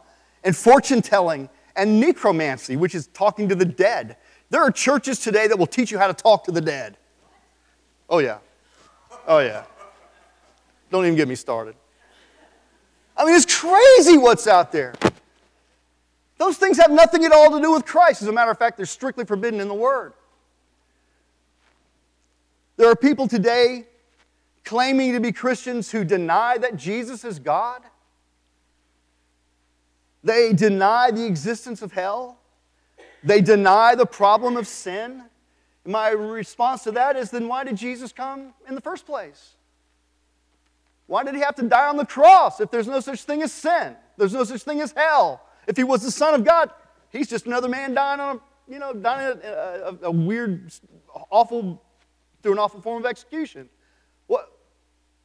[0.43, 4.17] and fortune telling and necromancy, which is talking to the dead.
[4.49, 6.97] There are churches today that will teach you how to talk to the dead.
[8.09, 8.39] Oh, yeah.
[9.27, 9.65] Oh, yeah.
[10.89, 11.75] Don't even get me started.
[13.15, 14.93] I mean, it's crazy what's out there.
[16.37, 18.21] Those things have nothing at all to do with Christ.
[18.21, 20.13] As a matter of fact, they're strictly forbidden in the Word.
[22.77, 23.87] There are people today
[24.63, 27.81] claiming to be Christians who deny that Jesus is God.
[30.23, 32.37] They deny the existence of hell.
[33.23, 35.23] They deny the problem of sin.
[35.85, 39.55] my response to that is then why did Jesus come in the first place?
[41.07, 43.51] Why did he have to die on the cross if there's no such thing as
[43.51, 43.95] sin?
[44.17, 45.41] There's no such thing as hell.
[45.65, 46.69] If he was the Son of God,
[47.09, 50.71] he's just another man dying on a, you know, dying a, a, a weird,
[51.31, 51.81] awful,
[52.41, 53.69] through an awful form of execution.
[54.27, 54.51] What,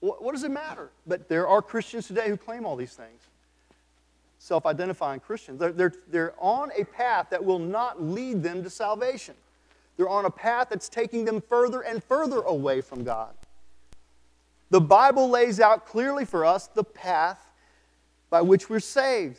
[0.00, 0.90] what, what does it matter?
[1.06, 3.20] But there are Christians today who claim all these things
[4.38, 5.60] self identifying Christians.
[5.60, 9.36] They're, they're, they're on a path that will not lead them to salvation.
[9.96, 13.30] They're on a path that's taking them further and further away from God.
[14.70, 17.38] The Bible lays out clearly for us the path
[18.30, 19.38] by which we're saved.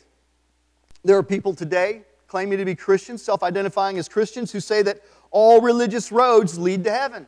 [1.04, 5.02] There are people today claiming to be Christians, self identifying as Christians, who say that
[5.30, 7.26] all religious roads lead to heaven.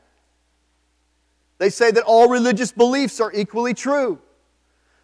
[1.58, 4.18] They say that all religious beliefs are equally true.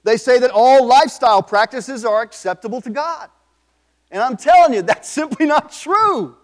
[0.05, 3.31] They say that all lifestyle practices are acceptable to God.
[4.11, 6.37] And I'm telling you, that's simply not true.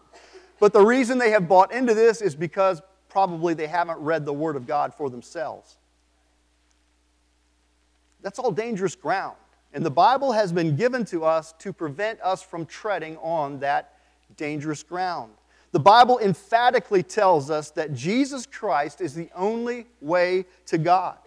[0.61, 4.33] But the reason they have bought into this is because probably they haven't read the
[4.33, 5.77] Word of God for themselves.
[8.23, 9.37] That's all dangerous ground.
[9.73, 13.95] And the Bible has been given to us to prevent us from treading on that
[14.37, 15.33] dangerous ground.
[15.73, 21.19] The Bible emphatically tells us that Jesus Christ is the only way to God.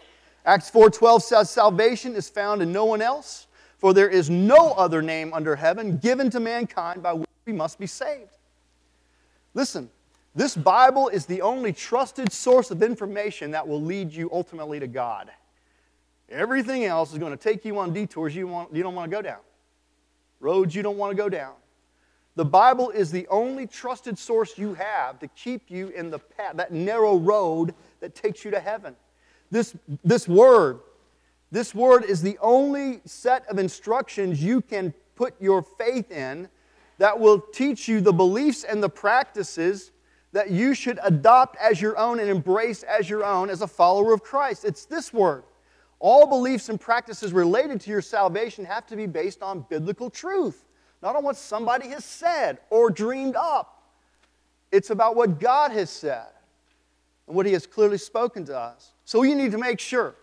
[0.45, 5.01] Acts 4:12 says salvation is found in no one else, for there is no other
[5.01, 8.38] name under heaven given to mankind by which we must be saved.
[9.54, 9.91] Listen,
[10.34, 14.88] this Bible is the only trusted source of information that will lead you ultimately to
[14.88, 15.30] God.
[16.30, 19.15] Everything else is going to take you on detours you, want, you don't want to
[19.15, 19.41] go down,
[20.39, 21.54] roads you don't want to go down.
[22.36, 26.56] The Bible is the only trusted source you have to keep you in the path,
[26.56, 28.96] that narrow road that takes you to heaven.
[29.50, 30.80] This, this word,
[31.52, 36.48] this word is the only set of instructions you can put your faith in
[36.98, 39.91] that will teach you the beliefs and the practices
[40.32, 44.13] that you should adopt as your own and embrace as your own as a follower
[44.13, 44.63] of Christ.
[44.63, 45.44] It's this word.
[46.00, 50.65] All beliefs and practices related to your salvation have to be based on biblical truth,
[51.02, 53.84] not on what somebody has said or dreamed up.
[54.72, 56.28] It's about what God has said
[57.28, 58.92] and what He has clearly spoken to us.
[59.06, 60.16] So you need to make sure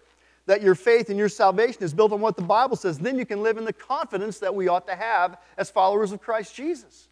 [0.47, 2.99] that your faith and your salvation is built on what the Bible says.
[2.99, 6.23] Then you can live in the confidence that we ought to have as followers of
[6.23, 7.09] Christ Jesus.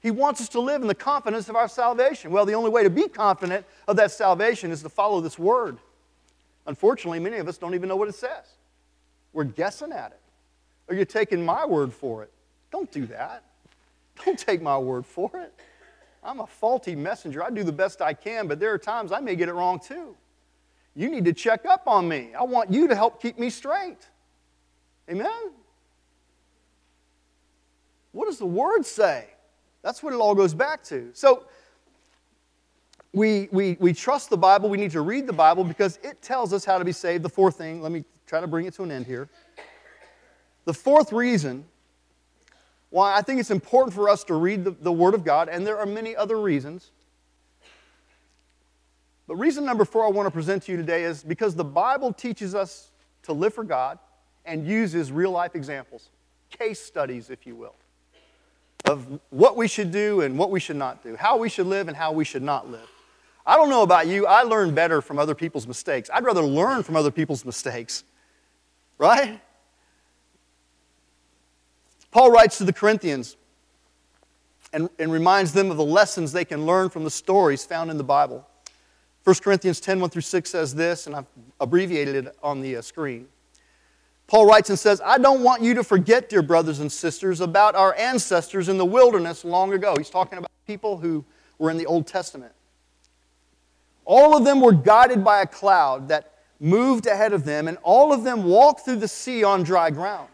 [0.00, 2.30] He wants us to live in the confidence of our salvation.
[2.30, 5.78] Well, the only way to be confident of that salvation is to follow this word.
[6.66, 8.56] Unfortunately, many of us don't even know what it says.
[9.32, 10.20] We're guessing at it.
[10.88, 12.32] Or you're taking my word for it.
[12.72, 13.44] Don't do that.
[14.24, 15.52] Don't take my word for it.
[16.24, 17.44] I'm a faulty messenger.
[17.44, 19.78] I do the best I can, but there are times I may get it wrong
[19.78, 20.16] too.
[20.94, 22.30] You need to check up on me.
[22.38, 24.08] I want you to help keep me straight.
[25.10, 25.50] Amen?
[28.12, 29.26] What does the word say?
[29.82, 31.10] That's what it all goes back to.
[31.12, 31.44] So,
[33.14, 34.70] we, we, we trust the Bible.
[34.70, 37.22] We need to read the Bible because it tells us how to be saved.
[37.22, 39.28] The fourth thing, let me try to bring it to an end here.
[40.64, 41.64] The fourth reason
[42.92, 45.66] why I think it's important for us to read the, the Word of God, and
[45.66, 46.90] there are many other reasons,
[49.26, 52.12] but reason number four I want to present to you today is because the Bible
[52.12, 52.90] teaches us
[53.22, 53.98] to live for God
[54.44, 56.10] and uses real life examples,
[56.50, 57.74] case studies, if you will,
[58.84, 61.88] of what we should do and what we should not do, how we should live
[61.88, 62.90] and how we should not live.
[63.46, 66.10] I don't know about you, I learn better from other people's mistakes.
[66.12, 68.04] I'd rather learn from other people's mistakes,
[68.98, 69.40] right?
[72.12, 73.36] Paul writes to the Corinthians
[74.72, 77.96] and, and reminds them of the lessons they can learn from the stories found in
[77.96, 78.46] the Bible.
[79.24, 81.26] 1 Corinthians 10 1 through 6 says this, and I've
[81.60, 83.28] abbreviated it on the uh, screen.
[84.26, 87.74] Paul writes and says, I don't want you to forget, dear brothers and sisters, about
[87.74, 89.94] our ancestors in the wilderness long ago.
[89.96, 91.24] He's talking about people who
[91.58, 92.52] were in the Old Testament.
[94.04, 98.12] All of them were guided by a cloud that moved ahead of them, and all
[98.12, 100.28] of them walked through the sea on dry ground.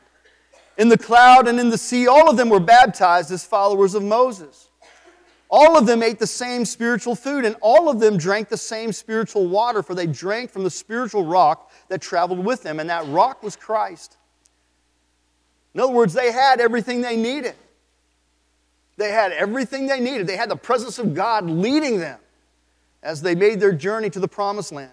[0.79, 4.03] In the cloud and in the sea, all of them were baptized as followers of
[4.05, 4.70] Moses.
[5.51, 8.93] All of them ate the same spiritual food, and all of them drank the same
[8.93, 13.07] spiritual water, for they drank from the spiritual rock that traveled with them, and that
[13.09, 14.16] rock was Christ.
[15.74, 17.55] In other words, they had everything they needed.
[18.99, 20.26] They had everything they needed.
[20.26, 22.20] They had the presence of God leading them
[23.03, 24.91] as they made their journey to the promised land.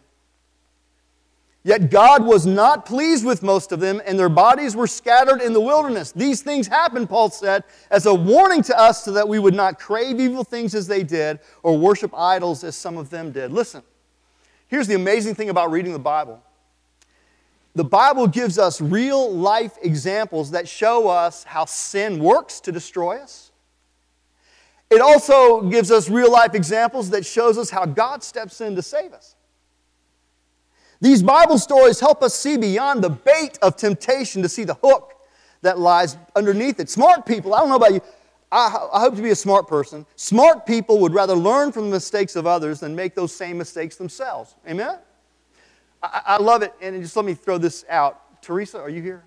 [1.65, 5.51] Yet God was not pleased with most of them, and their bodies were scattered in
[5.51, 6.11] the wilderness.
[6.11, 9.79] These things happened, Paul said, as a warning to us so that we would not
[9.79, 13.51] crave evil things as they did or worship idols as some of them did.
[13.51, 13.81] Listen,
[14.67, 16.39] here's the amazing thing about reading the Bible
[17.73, 23.17] the Bible gives us real life examples that show us how sin works to destroy
[23.17, 23.51] us.
[24.91, 28.83] It also gives us real life examples that shows us how God steps in to
[28.83, 29.34] save us.
[31.05, 35.13] These Bible stories help us see beyond the bait of temptation to see the hook
[35.61, 36.89] that lies underneath it.
[36.89, 38.01] Smart people, I don't know about you,
[38.51, 40.07] I, I, hope to be a smart person.
[40.15, 43.97] Smart people would rather learn from the mistakes of others than make those same mistakes
[43.97, 44.55] themselves.
[44.67, 44.97] Amen?
[46.01, 46.73] I, I love it.
[46.81, 48.41] And just let me throw this out.
[48.41, 49.25] Teresa, are you here?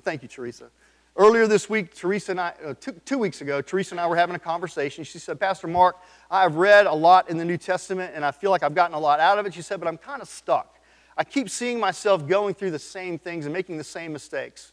[0.00, 0.70] Thank you, Teresa.
[1.16, 4.16] Earlier this week, Teresa and I, uh, two, two, weeks ago, Teresa and I were
[4.16, 5.04] having a conversation.
[5.04, 5.98] She said, Pastor Mark,
[6.30, 8.98] I've read a lot in the New Testament and I feel like I've gotten a
[8.98, 9.52] lot out of it.
[9.52, 10.76] She said, but I'm kind of stuck.
[11.18, 14.70] I keep seeing myself going through the same things and making the same mistakes.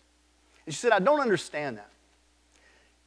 [0.67, 1.89] And she said, I don't understand that.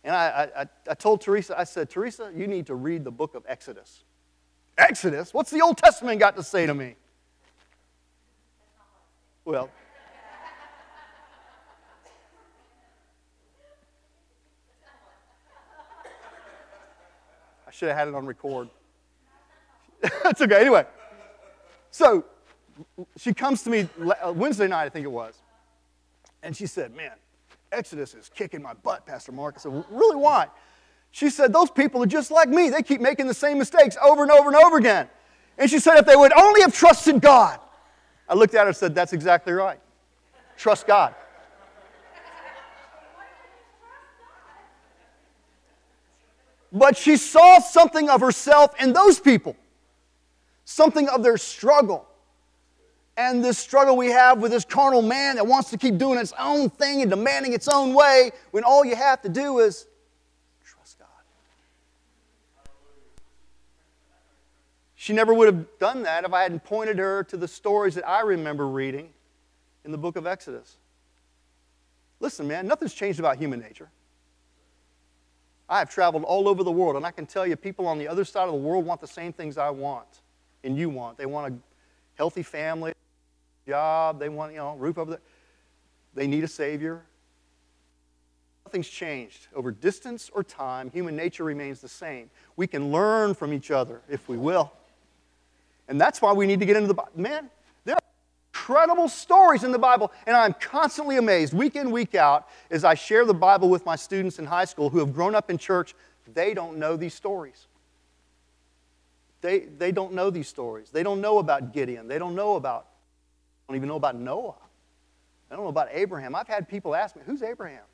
[0.03, 3.37] And I, I, I told Teresa, I said, Teresa, you need to read the book
[3.37, 4.03] of Exodus.
[4.77, 5.33] Exodus?
[5.33, 6.97] What's the Old Testament got to say to me?
[9.45, 9.71] Well,
[17.67, 18.69] I Should have had it on record.
[20.25, 20.61] That's okay.
[20.61, 20.85] Anyway,
[21.93, 22.25] so
[23.17, 23.89] she comes to me
[24.23, 25.41] uh, Wednesday night, I think it was,
[26.43, 27.13] and she said, Man,
[27.73, 29.55] Exodus is kicking my butt, Pastor Mark.
[29.57, 30.49] I said, Really, why?
[31.11, 32.71] She said, Those people are just like me.
[32.71, 35.09] They keep making the same mistakes over and over and over again.
[35.57, 37.59] And she said, If they would only have trusted God.
[38.29, 39.81] I looked at her and said, That's exactly right.
[40.57, 41.15] Trust God.
[46.73, 49.57] but she saw something of herself in those people,
[50.65, 52.08] something of their struggle.
[53.19, 56.33] And this struggle we have with this carnal man that wants to keep doing its
[56.39, 59.89] own thing and demanding its own way when all you have to do is
[60.65, 61.09] trust God.
[64.95, 68.09] She never would have done that if I hadn't pointed her to the stories that
[68.09, 69.09] I remember reading
[69.85, 70.77] in the book of Exodus.
[72.21, 73.91] Listen, man, nothing's changed about human nature.
[75.69, 78.07] I have traveled all over the world, and I can tell you, people on the
[78.07, 80.21] other side of the world want the same things I want
[80.63, 81.19] and you want.
[81.19, 81.59] They want a
[82.15, 82.95] healthy family,
[83.69, 85.21] job, they want, you know, roof over their.
[86.15, 87.03] They need a Savior.
[88.65, 89.47] Nothing's changed.
[89.55, 92.31] Over distance or time, human nature remains the same.
[92.57, 94.73] We can learn from each other if we will.
[95.87, 97.13] And that's why we need to get into the Bible.
[97.15, 97.49] Man,
[97.85, 98.03] there are
[98.53, 102.95] incredible stories in the Bible, and I'm constantly amazed week in, week out, as I
[102.95, 105.95] share the Bible with my students in high school who have grown up in church,
[106.35, 107.69] they don't know these stories.
[109.41, 110.91] They, they don't know these stories.
[110.91, 112.09] They don't know about Gideon.
[112.09, 112.88] They don't know about,
[113.69, 114.55] don't even know about Noah.
[115.51, 116.35] I don't know about Abraham.
[116.35, 117.85] I've had people ask me, who's Abraham?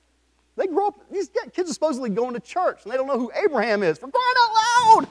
[0.56, 3.32] They grow up, these kids are supposedly going to church, and they don't know who
[3.44, 3.98] Abraham is.
[3.98, 5.08] For crying out loud!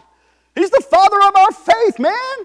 [0.56, 2.38] He's the father of our faith, man!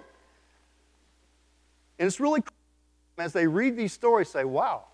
[1.98, 4.84] And it's really cool as they read these stories, say, wow,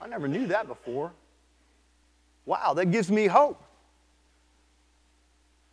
[0.00, 1.12] I never knew that before.
[2.46, 3.62] Wow, that gives me hope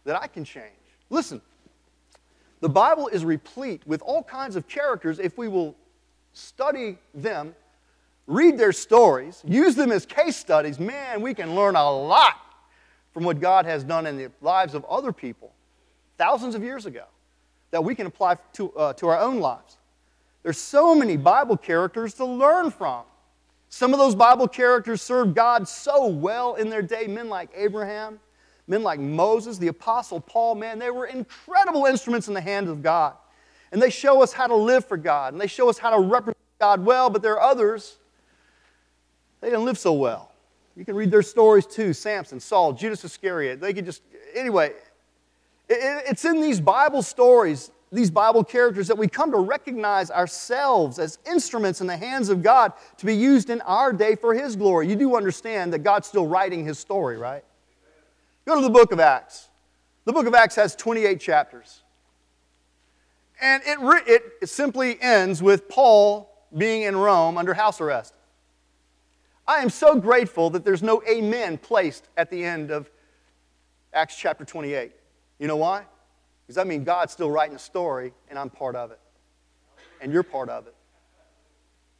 [0.06, 0.74] that I can change.
[1.10, 1.42] Listen,
[2.62, 5.76] the Bible is replete with all kinds of characters if we will
[6.38, 7.56] study them,
[8.26, 10.80] read their stories, use them as case studies.
[10.80, 12.36] Man, we can learn a lot
[13.14, 15.52] from what God has done in the lives of other people
[16.18, 17.04] thousands of years ago
[17.72, 19.78] that we can apply to, uh, to our own lives.
[20.44, 23.04] There's so many Bible characters to learn from.
[23.70, 28.20] Some of those Bible characters served God so well in their day, men like Abraham,
[28.68, 32.84] Men like Moses, the Apostle Paul, man, they were incredible instruments in the hands of
[32.84, 33.14] God.
[33.72, 36.00] And they show us how to live for God, and they show us how to
[36.00, 37.98] represent God well, but there are others,
[39.42, 40.32] they didn't live so well.
[40.76, 43.60] You can read their stories too Samson, Saul, Judas Iscariot.
[43.60, 44.04] They could just,
[44.36, 44.74] anyway,
[45.70, 51.20] it's in these Bible stories, these Bible characters, that we come to recognize ourselves as
[51.26, 54.88] instruments in the hands of God to be used in our day for His glory.
[54.88, 57.44] You do understand that God's still writing His story, right?
[58.46, 59.50] Go to the book of Acts.
[60.06, 61.82] The book of Acts has 28 chapters.
[63.42, 63.78] And it,
[64.08, 68.14] it, it simply ends with Paul being in Rome under house arrest.
[69.48, 72.90] I am so grateful that there's no amen placed at the end of
[73.94, 74.92] Acts chapter 28.
[75.40, 75.86] You know why?
[76.46, 79.00] Because I mean, God's still writing a story and I'm part of it.
[80.02, 80.76] And you're part of it.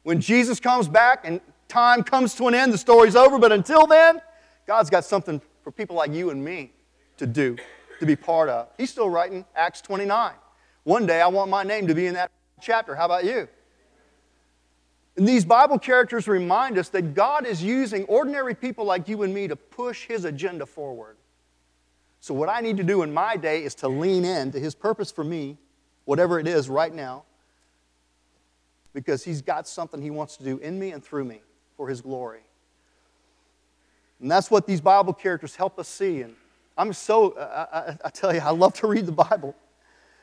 [0.02, 3.86] When Jesus comes back and time comes to an end, the story's over, but until
[3.86, 4.20] then,
[4.66, 6.72] God's got something for people like you and me
[7.16, 7.56] to do,
[8.00, 8.68] to be part of.
[8.76, 10.32] He's still writing Acts 29.
[10.88, 12.30] One day I want my name to be in that
[12.62, 12.94] chapter.
[12.94, 13.46] How about you?
[15.18, 19.34] And these Bible characters remind us that God is using ordinary people like you and
[19.34, 21.18] me to push His agenda forward.
[22.20, 24.74] So, what I need to do in my day is to lean in to His
[24.74, 25.58] purpose for me,
[26.06, 27.24] whatever it is right now,
[28.94, 31.42] because He's got something He wants to do in me and through me
[31.76, 32.40] for His glory.
[34.22, 36.22] And that's what these Bible characters help us see.
[36.22, 36.34] And
[36.78, 39.54] I'm so, I, I, I tell you, I love to read the Bible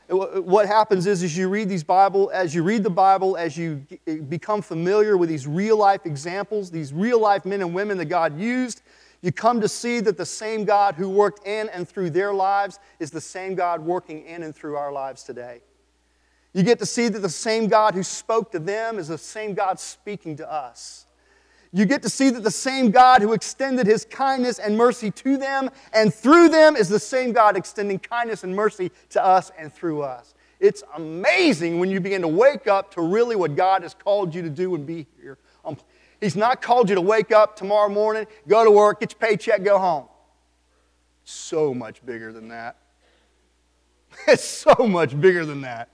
[0.07, 3.85] what happens is as you read these bible as you read the bible as you
[4.05, 8.05] eh, become familiar with these real life examples these real life men and women that
[8.05, 8.81] god used
[9.25, 12.77] you come to see that the same god who worked in and through their lives
[12.99, 15.61] is the same god working in and through our lives today.
[16.53, 19.55] You get to see that the same god who spoke to them is the same
[19.55, 21.04] god speaking to us
[21.75, 25.35] you get to see that the same God who extended his kindness and mercy to
[25.35, 29.73] them and through them is the same God extending kindness and mercy to us and
[29.73, 30.35] through us.
[30.61, 34.41] It's amazing when you begin to wake up to really what God has called you
[34.41, 35.37] to do and be here.
[35.65, 35.75] Um,
[36.21, 39.61] he's not called you to wake up tomorrow morning, go to work, get your paycheck,
[39.65, 40.05] go home.
[41.25, 42.77] So much bigger than that.
[44.29, 45.89] It's so much bigger than that.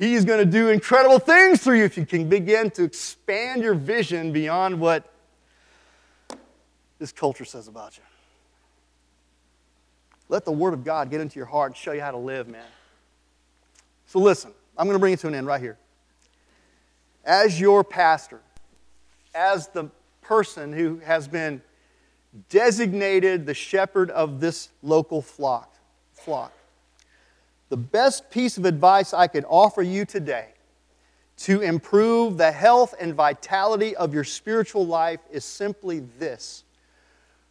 [0.00, 3.74] He's going to do incredible things through you if you can begin to expand your
[3.74, 5.12] vision beyond what
[6.98, 8.02] this culture says about you.
[10.30, 12.48] Let the Word of God get into your heart and show you how to live,
[12.48, 12.64] man.
[14.06, 15.76] So, listen, I'm going to bring it to an end right here.
[17.22, 18.40] As your pastor,
[19.34, 19.90] as the
[20.22, 21.60] person who has been
[22.48, 25.74] designated the shepherd of this local flock,
[26.14, 26.54] flock
[27.70, 30.48] the best piece of advice I could offer you today
[31.38, 36.64] to improve the health and vitality of your spiritual life is simply this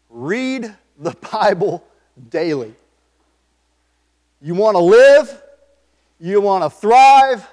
[0.09, 1.83] read the Bible
[2.29, 2.75] daily.
[4.41, 5.41] You want to live,
[6.19, 7.47] you want to thrive,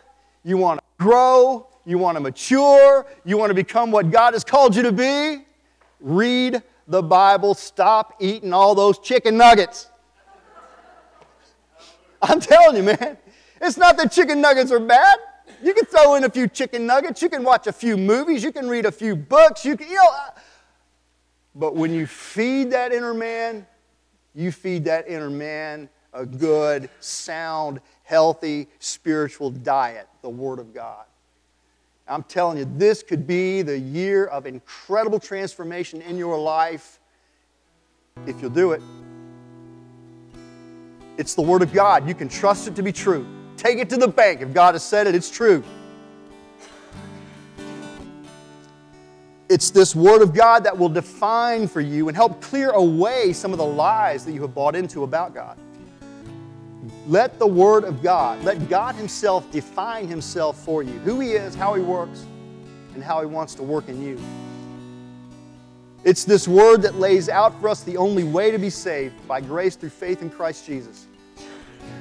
[0.45, 4.45] you want to grow, you want to mature, you want to become what God has
[4.45, 5.45] called you to be.
[6.01, 7.55] Read the Bible.
[7.55, 9.89] Stop eating all those chicken nuggets.
[12.23, 13.19] I'm telling you, man.
[13.61, 15.17] It's not that chicken nuggets are bad.
[15.63, 17.23] You can throw in a few chicken nuggets.
[17.23, 18.43] You can watch a few movies.
[18.43, 19.65] You can read a few books.
[19.65, 20.11] You can, you know.
[21.55, 23.67] But when you feed that inner man,
[24.35, 31.05] you feed that inner man a good, sound, healthy spiritual diet, the Word of God.
[32.09, 37.01] I'm telling you, this could be the year of incredible transformation in your life
[38.27, 38.83] if you'll do it.
[41.19, 42.09] It's the Word of God.
[42.09, 43.27] You can trust it to be true.
[43.57, 44.43] Take it to the bank.
[44.43, 45.65] If God has said it, it's true.
[49.49, 53.53] It's this Word of God that will define for you and help clear away some
[53.53, 55.57] of the lies that you have bought into about God.
[57.07, 61.55] Let the Word of God, let God Himself define Himself for you who He is,
[61.55, 62.27] how He works,
[62.95, 64.21] and how He wants to work in you.
[66.07, 69.41] It's this word that lays out for us the only way to be saved by
[69.41, 71.09] grace through faith in Christ Jesus.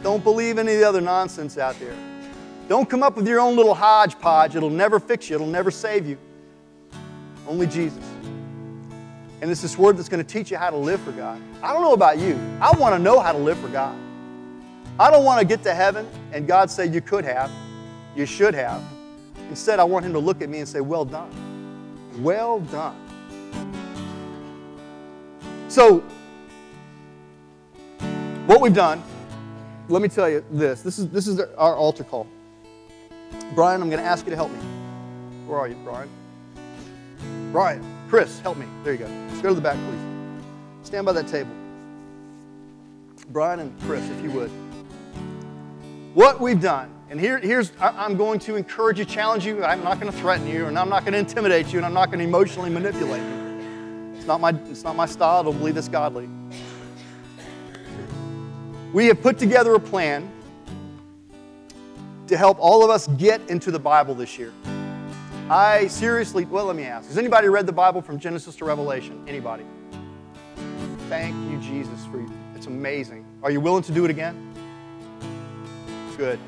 [0.04, 1.96] Don't believe any of the other nonsense out there.
[2.68, 4.56] Don't come up with your own little hodgepodge.
[4.56, 6.20] It'll never fix you, it'll never save you.
[7.48, 8.04] Only Jesus.
[9.42, 11.42] And it's this word that's going to teach you how to live for God.
[11.64, 12.40] I don't know about you.
[12.62, 13.98] I want to know how to live for God.
[15.00, 17.50] I don't want to get to heaven and God say, You could have,
[18.16, 18.84] you should have.
[19.50, 21.32] Instead, I want Him to look at me and say, Well done.
[22.22, 23.02] Well done.
[25.68, 26.00] So,
[28.46, 29.04] what we've done,
[29.90, 30.82] let me tell you this.
[30.82, 32.28] This is, this is our altar call.
[33.56, 34.60] Brian, I'm going to ask you to help me.
[35.48, 36.10] Where are you, Brian?
[37.52, 38.66] Brian, Chris, help me.
[38.84, 39.08] There you go.
[39.42, 40.88] Go to the back, please.
[40.88, 41.52] Stand by that table.
[43.30, 44.52] Brian and Chris, if you would.
[46.14, 49.64] What we've done, and here, here's, I'm going to encourage you, challenge you.
[49.64, 51.94] I'm not going to threaten you, and I'm not going to intimidate you, and I'm
[51.94, 53.35] not going to emotionally manipulate you.
[54.26, 55.42] It's not my, it's not my style.
[55.42, 56.28] I don't believe it's godly.
[58.92, 60.28] We have put together a plan
[62.26, 64.52] to help all of us get into the Bible this year.
[65.48, 67.08] I seriously, well, let me ask.
[67.08, 69.24] Has anybody read the Bible from Genesis to Revelation?
[69.28, 69.64] Anybody?
[71.08, 72.32] Thank you, Jesus, for you.
[72.56, 73.28] It's amazing.
[73.44, 74.56] Are you willing to do it again?
[76.18, 76.40] Good.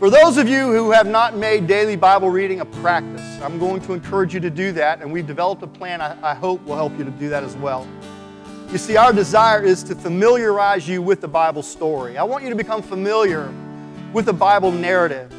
[0.00, 3.82] For those of you who have not made daily Bible reading a practice, I'm going
[3.82, 6.74] to encourage you to do that, and we've developed a plan I, I hope will
[6.74, 7.86] help you to do that as well.
[8.72, 12.16] You see, our desire is to familiarize you with the Bible story.
[12.16, 13.52] I want you to become familiar
[14.14, 15.30] with the Bible narrative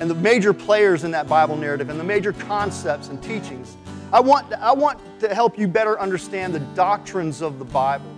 [0.00, 3.76] and the major players in that Bible narrative and the major concepts and teachings.
[4.12, 8.12] I want, I want to help you better understand the doctrines of the Bible.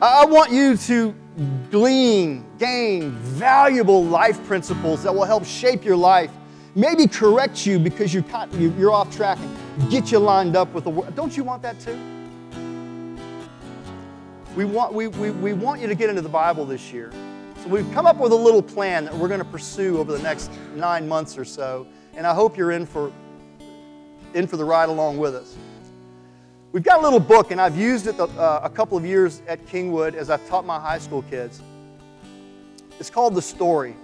[0.00, 1.14] I want you to
[1.70, 6.30] glean, gain valuable life principles that will help shape your life,
[6.74, 8.24] maybe correct you because you're,
[8.78, 11.14] you're off track and get you lined up with the world.
[11.14, 11.98] Don't you want that too?
[14.54, 17.12] We want, we, we, we want you to get into the Bible this year.
[17.62, 20.22] So we've come up with a little plan that we're going to pursue over the
[20.22, 23.12] next nine months or so, and I hope you're in for,
[24.34, 25.56] in for the ride along with us.
[26.72, 29.42] We've got a little book, and I've used it the, uh, a couple of years
[29.48, 31.60] at Kingwood as I've taught my high school kids.
[33.00, 33.96] It's called The Story,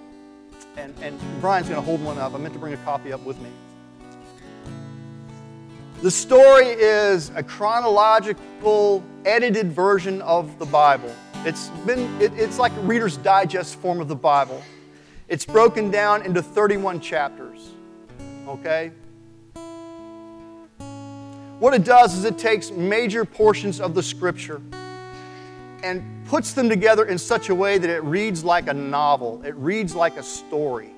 [0.77, 2.35] and, and Brian's going to hold one up.
[2.35, 3.51] I meant to bring a copy up with me.
[6.03, 11.15] The story is a chronological, edited version of the Bible.
[11.45, 14.61] It's, been, it, it's like a Reader's Digest form of the Bible.
[15.29, 17.71] It's broken down into 31 chapters.
[18.49, 18.91] Okay?
[21.59, 24.61] What it does is it takes major portions of the scripture
[25.83, 29.55] and puts them together in such a way that it reads like a novel, it
[29.55, 30.91] reads like a story.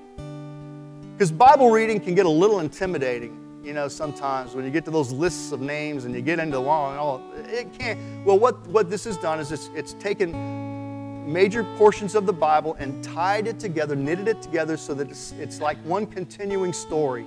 [1.13, 4.91] Because Bible reading can get a little intimidating you know, sometimes when you get to
[4.91, 7.99] those lists of names and you get into long, oh, it can't.
[8.25, 12.75] Well, what, what this has done is it's, it's taken major portions of the Bible
[12.79, 17.25] and tied it together, knitted it together so that it's, it's like one continuing story,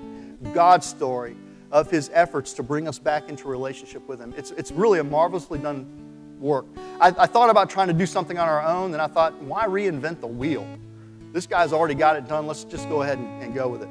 [0.53, 1.37] God's story
[1.73, 4.35] of his efforts to bring us back into relationship with him.
[4.37, 5.87] It's, it's really a marvelously done
[6.39, 6.67] work.
[7.01, 9.65] I, I thought about trying to do something on our own, and I thought, why
[9.65, 10.67] reinvent the wheel?
[11.33, 12.47] This guy's already got it done.
[12.47, 13.89] Let's just go ahead and, and go with it.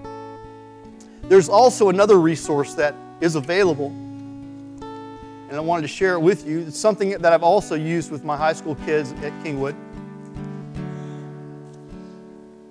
[1.27, 6.59] There's also another resource that is available, and I wanted to share it with you.
[6.59, 9.75] It's something that I've also used with my high school kids at Kingwood.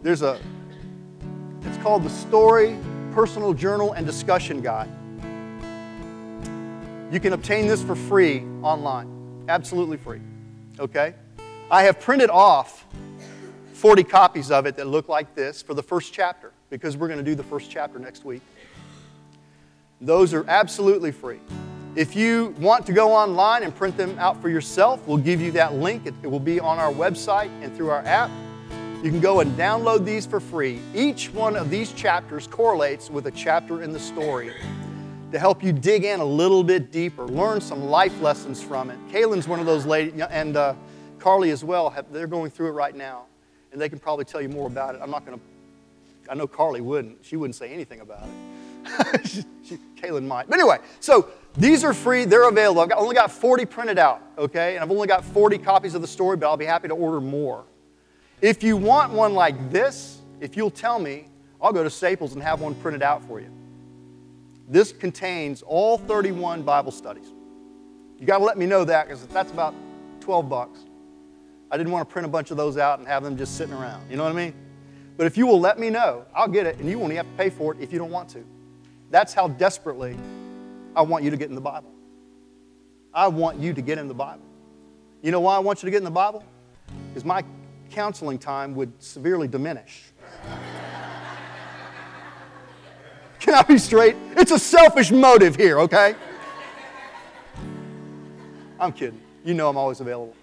[0.03, 0.39] There's a,
[1.63, 2.79] it's called the Story
[3.13, 4.89] Personal Journal and Discussion Guide.
[7.11, 10.21] You can obtain this for free online, absolutely free.
[10.79, 11.15] Okay?
[11.69, 12.87] I have printed off
[13.73, 17.19] 40 copies of it that look like this for the first chapter because we're going
[17.19, 18.43] to do the first chapter next week.
[20.01, 21.41] Those are absolutely free.
[21.97, 25.51] If you want to go online and print them out for yourself, we'll give you
[25.53, 26.07] that link.
[26.07, 28.31] It, will be on our website and through our app.
[29.03, 30.81] You can go and download these for free.
[30.95, 34.53] Each one of these chapters correlates with a chapter in the story
[35.33, 38.99] to help you dig in a little bit deeper, learn some life lessons from it.
[39.11, 40.75] Kaylin's one of those ladies, and uh,
[41.19, 41.91] Carly as well.
[41.91, 43.25] Have, they're going through it right now,
[43.73, 45.01] and they can probably tell you more about it.
[45.03, 45.45] I'm not going to
[46.31, 47.19] I know Carly wouldn't.
[47.25, 49.27] She wouldn't say anything about it.
[49.29, 50.49] she, she, Kaylin might.
[50.49, 52.25] But anyway, so these are free.
[52.25, 52.83] They're available.
[52.83, 54.77] I've got, only got 40 printed out, okay?
[54.77, 57.21] And I've only got 40 copies of the story, but I'll be happy to order
[57.21, 57.65] more.
[58.41, 61.27] If you want one like this, if you'll tell me,
[61.61, 63.51] I'll go to Staples and have one printed out for you.
[64.71, 67.27] This contains all 31 Bible studies.
[68.21, 69.75] You got to let me know that because that's about
[70.21, 70.79] 12 bucks.
[71.73, 73.75] I didn't want to print a bunch of those out and have them just sitting
[73.75, 74.09] around.
[74.09, 74.55] You know what I mean?
[75.17, 77.33] But if you will let me know, I'll get it, and you won't have to
[77.37, 78.45] pay for it if you don't want to.
[79.11, 80.17] That's how desperately
[80.95, 81.93] I want you to get in the Bible.
[83.13, 84.45] I want you to get in the Bible.
[85.21, 86.45] You know why I want you to get in the Bible?
[87.09, 87.45] Because my
[87.91, 90.13] counseling time would severely diminish.
[93.41, 94.17] Can I be straight?
[94.37, 96.15] It's a selfish motive here, okay?
[98.79, 99.21] I'm kidding.
[99.45, 100.35] You know I'm always available.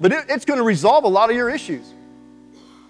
[0.00, 1.92] But it, it's going to resolve a lot of your issues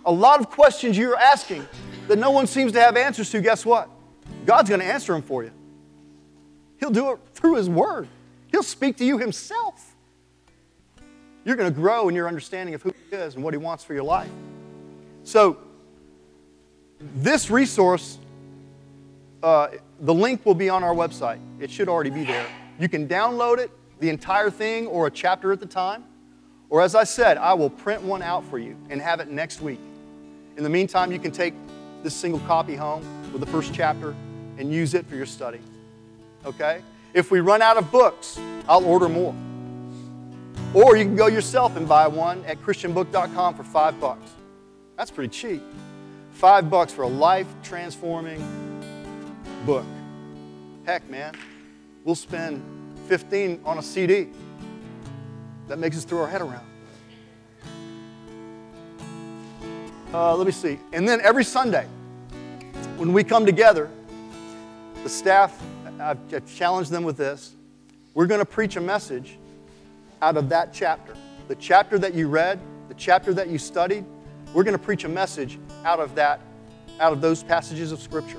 [0.04, 1.66] a lot of questions you're asking
[2.08, 3.88] that no one seems to have answers to, guess what?
[4.44, 5.50] God's going to answer them for you.
[6.78, 8.08] He'll do it through His Word,
[8.48, 9.92] He'll speak to you Himself.
[11.44, 13.84] You're going to grow in your understanding of who He is and what He wants
[13.84, 14.30] for your life.
[15.24, 15.58] So,
[17.16, 18.18] this resource,
[19.42, 19.68] uh,
[20.00, 21.38] the link will be on our website.
[21.60, 22.46] It should already be there.
[22.78, 26.04] You can download it the entire thing or a chapter at the time.
[26.70, 29.60] Or as I said, I will print one out for you and have it next
[29.60, 29.78] week.
[30.56, 31.54] In the meantime, you can take
[32.02, 34.14] this single copy home with the first chapter
[34.58, 35.60] and use it for your study.
[36.44, 36.80] Okay?
[37.12, 38.38] If we run out of books,
[38.68, 39.34] I'll order more.
[40.72, 44.30] Or you can go yourself and buy one at christianbook.com for five bucks.
[44.96, 45.62] That's pretty cheap.
[46.34, 48.42] Five bucks for a life transforming
[49.64, 49.86] book.
[50.84, 51.32] Heck, man,
[52.04, 52.62] we'll spend
[53.06, 54.28] 15 on a CD.
[55.68, 56.66] That makes us throw our head around.
[60.12, 60.78] Uh, let me see.
[60.92, 61.86] And then every Sunday,
[62.96, 63.88] when we come together,
[65.04, 65.60] the staff,
[66.00, 66.18] I've,
[66.52, 67.54] challenged them with this.
[68.12, 69.38] We're going to preach a message
[70.20, 71.14] out of that chapter.
[71.46, 72.58] The chapter that you read,
[72.88, 74.04] the chapter that you studied,
[74.54, 76.40] we're going to preach a message out of that,
[77.00, 78.38] out of those passages of Scripture.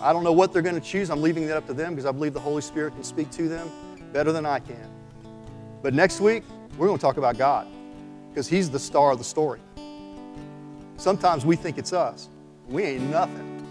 [0.00, 1.10] I don't know what they're going to choose.
[1.10, 3.46] I'm leaving that up to them because I believe the Holy Spirit can speak to
[3.46, 3.70] them
[4.12, 4.90] better than I can.
[5.82, 6.42] But next week,
[6.76, 7.68] we're going to talk about God
[8.30, 9.60] because He's the star of the story.
[10.96, 12.28] Sometimes we think it's us.
[12.66, 13.66] We ain't nothing.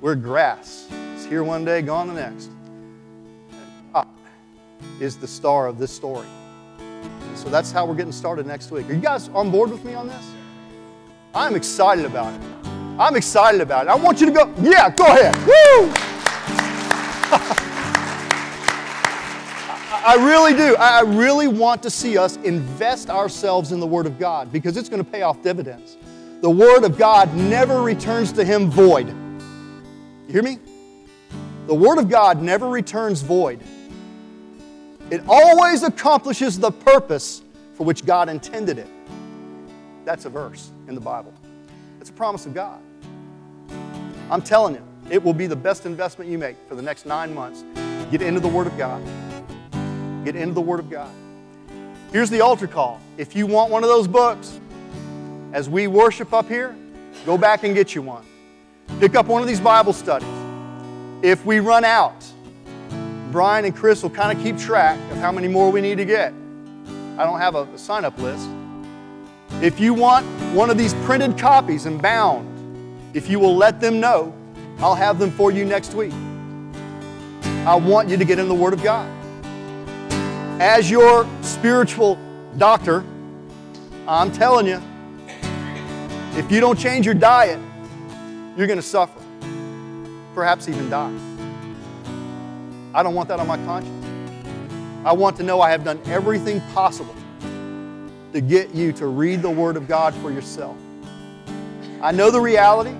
[0.00, 0.88] We're grass.
[1.14, 2.50] It's here one day, gone the next.
[3.92, 4.08] God
[4.98, 6.26] is the star of this story.
[7.34, 8.90] So that's how we're getting started next week.
[8.90, 10.39] Are you guys on board with me on this?
[11.34, 12.40] I'm excited about it.
[12.98, 13.90] I'm excited about it.
[13.90, 14.52] I want you to go.
[14.60, 15.36] Yeah, go ahead.
[15.46, 15.92] Woo!
[20.02, 20.76] I really do.
[20.76, 24.88] I really want to see us invest ourselves in the Word of God because it's
[24.88, 25.96] going to pay off dividends.
[26.40, 29.08] The Word of God never returns to Him void.
[29.08, 30.58] You hear me?
[31.68, 33.60] The Word of God never returns void.
[35.10, 37.42] It always accomplishes the purpose
[37.74, 38.88] for which God intended it.
[40.04, 41.32] That's a verse in the Bible.
[42.00, 42.78] It's a promise of God.
[44.30, 47.34] I'm telling you, it will be the best investment you make for the next nine
[47.34, 47.64] months.
[48.10, 49.02] Get into the Word of God.
[50.24, 51.10] Get into the Word of God.
[52.12, 53.00] Here's the altar call.
[53.16, 54.58] If you want one of those books,
[55.52, 56.76] as we worship up here,
[57.24, 58.24] go back and get you one.
[58.98, 60.28] Pick up one of these Bible studies.
[61.22, 62.26] If we run out,
[63.30, 66.04] Brian and Chris will kind of keep track of how many more we need to
[66.04, 66.34] get.
[67.16, 68.48] I don't have a, a sign up list.
[69.62, 72.46] If you want one of these printed copies and bound,
[73.12, 74.32] if you will let them know,
[74.78, 76.14] I'll have them for you next week.
[77.66, 79.06] I want you to get in the Word of God.
[80.62, 82.18] As your spiritual
[82.56, 83.04] doctor,
[84.08, 84.80] I'm telling you,
[86.38, 87.60] if you don't change your diet,
[88.56, 89.20] you're going to suffer,
[90.34, 91.12] perhaps even die.
[92.94, 94.06] I don't want that on my conscience.
[95.04, 97.14] I want to know I have done everything possible
[98.32, 100.76] to get you to read the Word of God for yourself.
[102.00, 102.94] I know the reality.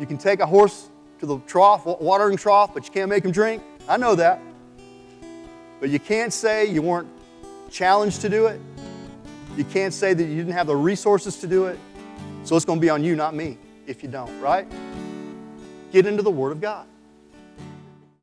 [0.00, 0.88] You can take a horse
[1.20, 3.62] to the trough, watering trough, but you can't make him drink.
[3.88, 4.40] I know that.
[5.80, 7.08] But you can't say you weren't
[7.70, 8.60] challenged to do it.
[9.56, 11.78] You can't say that you didn't have the resources to do it.
[12.44, 14.66] So it's going to be on you, not me, if you don't, right?
[15.92, 16.86] Get into the Word of God.